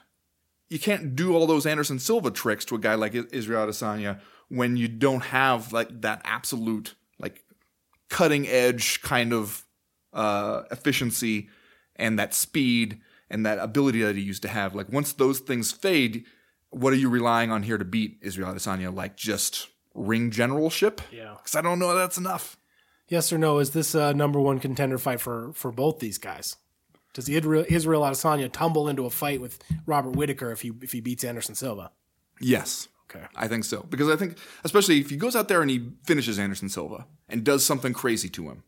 [0.69, 4.77] you can't do all those Anderson Silva tricks to a guy like Israel Adesanya when
[4.77, 7.45] you don't have like that absolute like
[8.09, 9.65] cutting edge kind of
[10.13, 11.49] uh, efficiency
[11.97, 13.01] and that speed
[13.31, 14.75] and that ability that he used to have.
[14.75, 16.25] Like once those things fade,
[16.71, 18.95] what are you relying on here to beat Israel Adesanya?
[18.95, 21.01] Like just ring generalship?
[21.13, 21.35] Yeah.
[21.37, 22.57] Because I don't know that's enough.
[23.11, 23.59] Yes or no?
[23.59, 26.57] Is this a number one contender fight for for both these guys?
[27.13, 31.01] Does Israel, Israel Adesanya tumble into a fight with Robert Whittaker if he if he
[31.01, 31.91] beats Anderson Silva?
[32.41, 32.89] Yes.
[33.11, 33.27] Okay.
[33.35, 33.85] I think so.
[33.91, 37.43] Because I think, especially if he goes out there and he finishes Anderson Silva and
[37.43, 38.63] does something crazy to him,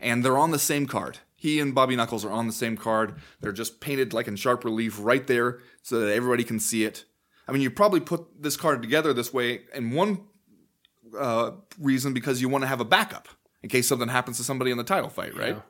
[0.00, 3.14] and they're on the same card, he and Bobby Knuckles are on the same card.
[3.40, 7.04] They're just painted like in sharp relief right there so that everybody can see it.
[7.46, 10.22] I mean, you probably put this card together this way in one
[11.16, 13.28] uh, reason because you want to have a backup
[13.62, 15.56] in case something happens to somebody in the title fight, right?
[15.56, 15.62] Yeah.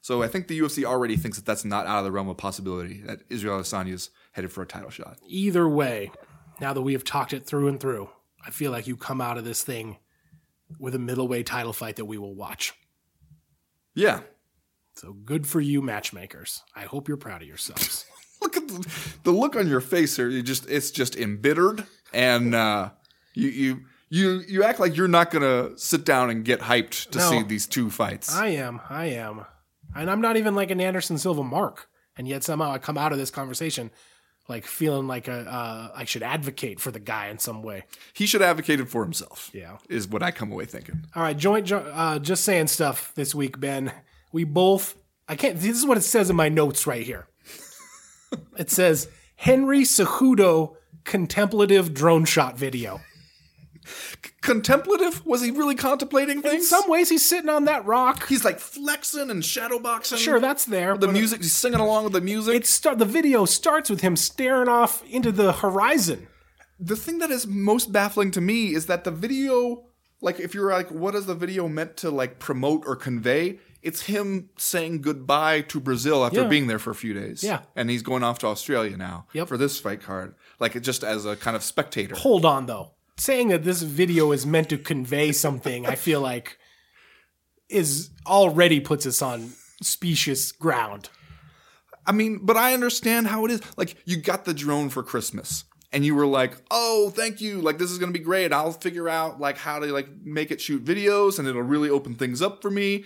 [0.00, 2.36] So I think the UFC already thinks that that's not out of the realm of
[2.36, 5.18] possibility that Israel Adesanya is headed for a title shot.
[5.26, 6.12] Either way,
[6.60, 8.08] now that we have talked it through and through,
[8.46, 9.98] I feel like you come out of this thing
[10.78, 12.74] with a middleweight title fight that we will watch.
[13.94, 14.20] Yeah.
[14.94, 16.62] So good for you, matchmakers.
[16.74, 18.04] I hope you're proud of yourselves.
[18.40, 18.88] Look at the,
[19.24, 20.28] the look on your face here.
[20.28, 22.90] You just it's just embittered and uh,
[23.34, 27.18] you you you you act like you're not gonna sit down and get hyped to
[27.18, 27.30] No.
[27.30, 28.34] see these two fights.
[28.34, 28.80] I am.
[28.88, 29.44] I am.
[29.94, 31.88] And I'm not even like an Anderson Silva mark.
[32.16, 33.90] And yet somehow I come out of this conversation
[34.48, 37.84] like feeling like a, uh, I should advocate for the guy in some way.
[38.14, 39.50] he should advocate advocated for himself.
[39.52, 39.76] Yeah.
[39.90, 41.04] is what I come away thinking.
[41.14, 43.92] All right, joint, jo- uh, just saying stuff this week, Ben.
[44.32, 44.96] We both,
[45.28, 47.26] I can't, this is what it says in my notes right here.
[48.58, 53.00] it says Henry Cejudo contemplative drone shot video.
[54.40, 55.24] Contemplative?
[55.26, 56.54] Was he really contemplating things?
[56.54, 58.26] In some ways, he's sitting on that rock.
[58.28, 60.16] he's like flexing and shadowboxing.
[60.18, 60.96] Sure, that's there.
[60.96, 61.42] the uh, music.
[61.42, 62.54] He's singing along with the music.
[62.54, 66.28] It start, the video starts with him staring off into the horizon.
[66.80, 69.84] the thing that is most baffling to me is that the video
[70.20, 74.02] like if you're like what is the video meant to like promote or convey it's
[74.02, 76.48] him saying goodbye to brazil after Yeah.
[76.48, 77.62] being there for a few days Yeah.
[77.74, 79.48] and he's going off to australia now Yep.
[79.48, 82.92] for this fight card like just as a kind of spectator Hold on, though.
[83.18, 86.58] Saying that this video is meant to convey something, I feel like,
[87.68, 91.08] is already puts us on specious ground.
[92.06, 93.60] i mean but i understand how it is.
[93.76, 97.60] Like you got the drone for christmas and you were like oh thank you.
[97.60, 98.52] Like this is going to be great.
[98.52, 102.14] I'll figure out like how to like make it shoot videos and it'll really open
[102.14, 103.04] things up for me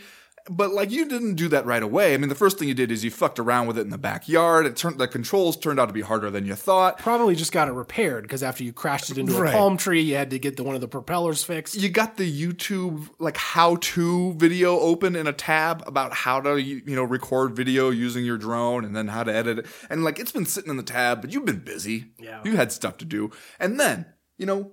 [0.50, 2.14] But like you didn't do that right away.
[2.14, 3.98] I mean, the first thing you did is you fucked around with it in the
[3.98, 4.66] backyard.
[4.66, 6.98] It turned the controls turned out to be harder than you thought.
[6.98, 9.54] Probably just got it repaired because after you crashed it into Right.
[9.54, 11.76] a palm tree, you had to get the one of the propellers fixed.
[11.76, 16.82] You got the YouTube like how-to video open in a tab about how to you
[16.86, 19.66] know record video using your drone and then how to edit it.
[19.90, 22.06] And like it's been sitting in the tab, but you've been busy.
[22.18, 22.40] Yeah.
[22.44, 23.30] You had stuff to do.
[23.60, 24.06] And then,
[24.38, 24.72] you know,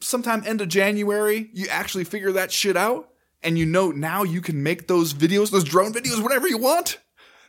[0.00, 3.08] sometime end of January, you actually figure that shit out
[3.42, 6.98] and you know now you can make those videos, those drone videos whenever you want.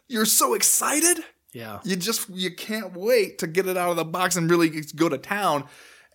[0.07, 1.24] You're so excited.
[1.53, 1.80] Yeah.
[1.84, 5.10] You just you can't wait to get it out of the box and really go
[5.10, 5.65] to town.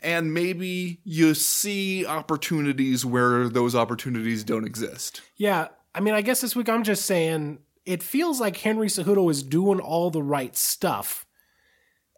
[0.00, 5.22] And maybe you see opportunities where those opportunities don't exist.
[5.36, 5.68] Yeah.
[5.94, 9.42] I mean, I guess this week I'm just saying it feels like Henry Cejudo is
[9.42, 11.26] doing all the right stuff.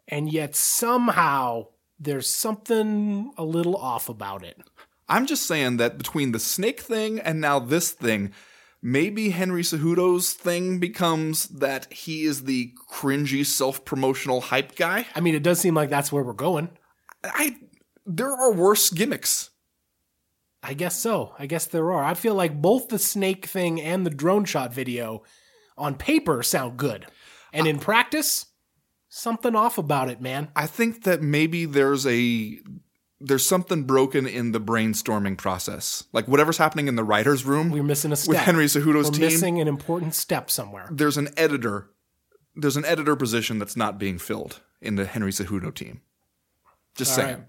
[0.07, 1.67] And yet somehow
[1.97, 4.57] there's something a little off about it.
[5.11, 8.31] I'm just saying that between the snake thing and now this thing,
[8.81, 15.05] maybe Henry Cejudo's thing becomes that he is the cringy self-promotional hype guy.
[15.13, 16.69] I mean, it does seem like that's where we're going.
[17.25, 17.57] I
[18.05, 19.49] there are worse gimmicks.
[20.63, 21.35] I guess so.
[21.37, 22.03] I guess there are.
[22.03, 25.23] I feel like both the snake thing and the drone shot video
[25.77, 27.05] on paper sound good.
[27.51, 28.45] And in practice,
[29.09, 30.49] something off about it, man.
[30.55, 32.59] I think that maybe there's a
[33.23, 36.03] there's something broken in the brainstorming process.
[36.13, 38.29] Like whatever's happening in the writers' room We're missing a step.
[38.29, 39.21] with Henry Cejudo's We're team.
[39.21, 40.87] missing an important step somewhere.
[40.91, 41.89] there's an editor.
[42.55, 46.01] There's an editor position that's not being filled in the Henry Cejudo team.
[46.95, 47.37] Just All saying.
[47.37, 47.45] right.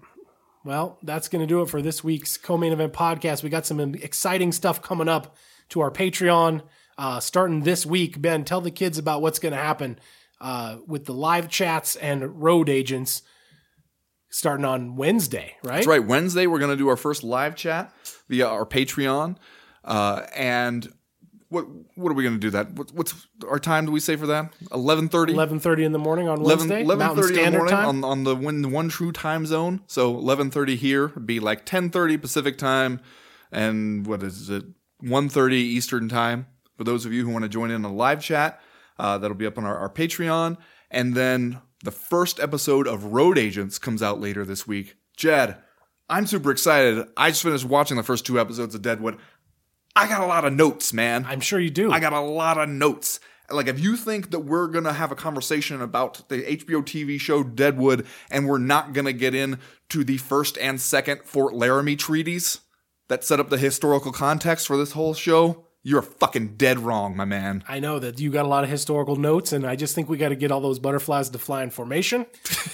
[0.65, 3.43] Well, that's going to do it for this week's co-main event podcast.
[3.43, 5.35] We got some exciting stuff coming up
[5.69, 6.61] to our Patreon
[6.97, 8.21] uh, starting this week.
[8.21, 9.99] Ben, tell the kids about what's going to happen
[10.39, 13.23] uh, with the live chats and road agents
[14.33, 15.75] starting on Wednesday, right?
[15.75, 16.03] That's right.
[16.03, 17.93] Wednesday we're going to do our first live chat
[18.27, 19.37] via our Patreon,
[19.85, 20.91] uh, and
[21.49, 21.65] what
[21.95, 22.71] what are we going to do that?
[22.71, 23.85] What, what's our time?
[23.85, 24.51] Do we say for that?
[24.73, 25.33] Eleven thirty.
[25.33, 27.87] Eleven thirty in the morning on Wednesday, 11:30 in the morning Time.
[27.87, 29.81] on on the one, one true time zone.
[29.87, 32.99] So 11:30 here would be like 10:30 Pacific time
[33.51, 34.65] and what is it?
[35.03, 36.47] 1:30 Eastern time.
[36.75, 38.59] For those of you who want to join in a live chat,
[38.97, 40.57] uh, that'll be up on our, our Patreon
[40.89, 44.95] and then the first episode of Road Agents comes out later this week.
[45.17, 45.57] Jed,
[46.09, 47.05] I'm super excited.
[47.17, 49.17] I just finished watching the first two episodes of Deadwood.
[49.95, 51.25] I got a lot of notes, man.
[51.27, 51.91] I'm sure you do.
[51.91, 53.19] I got a lot of notes.
[53.51, 57.19] Like, if you think that we're going to have a conversation about the HBO TV
[57.19, 61.53] show Deadwood and we're not going to get in to the first and second Fort
[61.53, 62.61] Laramie treaties
[63.09, 67.25] that set up the historical context for this whole show, you're fucking dead wrong, my
[67.25, 67.63] man.
[67.67, 70.17] I know that you got a lot of historical notes, and I just think we
[70.17, 72.25] got to get all those butterflies to fly in formation,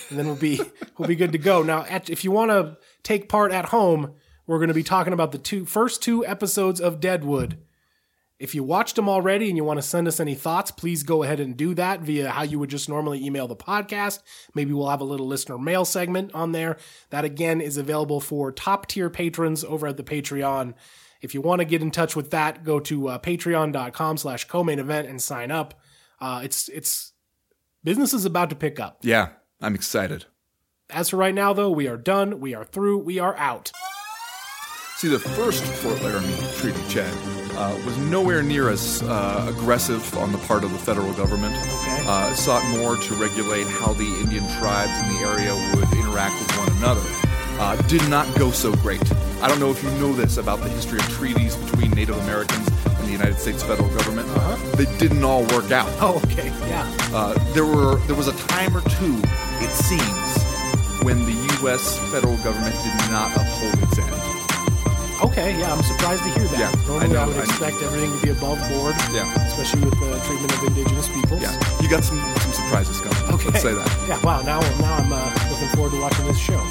[0.10, 0.62] and then we'll be
[0.98, 1.64] we'll be good to go.
[1.64, 4.14] Now, at, if you want to take part at home,
[4.46, 7.58] we're going to be talking about the two first two episodes of Deadwood.
[8.38, 11.24] If you watched them already and you want to send us any thoughts, please go
[11.24, 14.22] ahead and do that via how you would just normally email the podcast.
[14.56, 16.78] Maybe we'll have a little listener mail segment on there.
[17.10, 20.74] That again is available for top tier patrons over at the Patreon.
[21.22, 24.80] If you want to get in touch with that, go to uh, patreon.com slash co-main
[24.80, 25.74] event and sign up.
[26.22, 27.14] Uh, it's, it's,
[27.84, 29.00] business is about to pick up.
[29.02, 29.30] Yeah,
[29.62, 30.26] I'm excited.
[30.90, 32.40] As for right now, though, we are done.
[32.40, 33.00] We are through.
[33.00, 33.72] We are out.
[34.96, 37.14] See, the first Fort Laramie Treaty, Chad,
[37.54, 41.56] uh, was nowhere near as uh, aggressive on the part of the federal government.
[41.56, 42.04] Okay.
[42.06, 46.58] Uh, sought more to regulate how the Indian tribes in the area would interact with
[46.58, 47.29] one another.
[47.60, 49.02] Uh, did not go so great.
[49.42, 52.66] I don't know if you know this about the history of treaties between Native Americans
[52.86, 54.30] and the United States federal government.
[54.30, 54.76] Uh-huh.
[54.78, 55.90] They didn't all work out.
[56.00, 56.48] Oh, okay.
[56.68, 56.88] Yeah.
[57.14, 59.20] Uh, there were there was a time or two,
[59.60, 60.30] it seems,
[61.04, 62.00] when the U.S.
[62.12, 64.16] federal government did not uphold its end.
[65.22, 65.60] Okay.
[65.60, 65.74] Yeah.
[65.76, 66.60] I'm surprised to hear that.
[66.60, 67.44] Yeah, I Normally, I, know, would I know.
[67.44, 69.28] expect everything to be above board, Yeah.
[69.52, 71.42] especially with the treatment of indigenous peoples.
[71.42, 71.52] Yeah,
[71.84, 73.36] you got some some surprises coming.
[73.36, 73.52] Okay.
[73.52, 73.88] Let's say that.
[74.08, 74.16] Yeah.
[74.24, 74.42] Wow.
[74.48, 75.20] Now, now I'm uh,
[75.52, 76.64] looking forward to watching this show.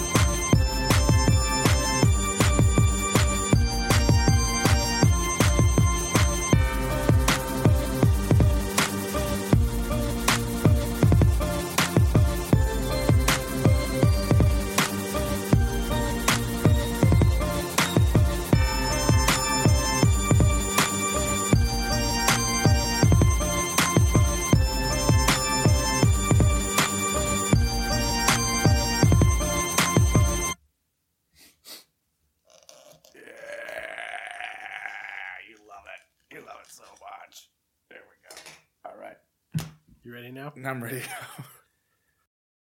[40.56, 40.70] Now?
[40.70, 41.02] I'm ready.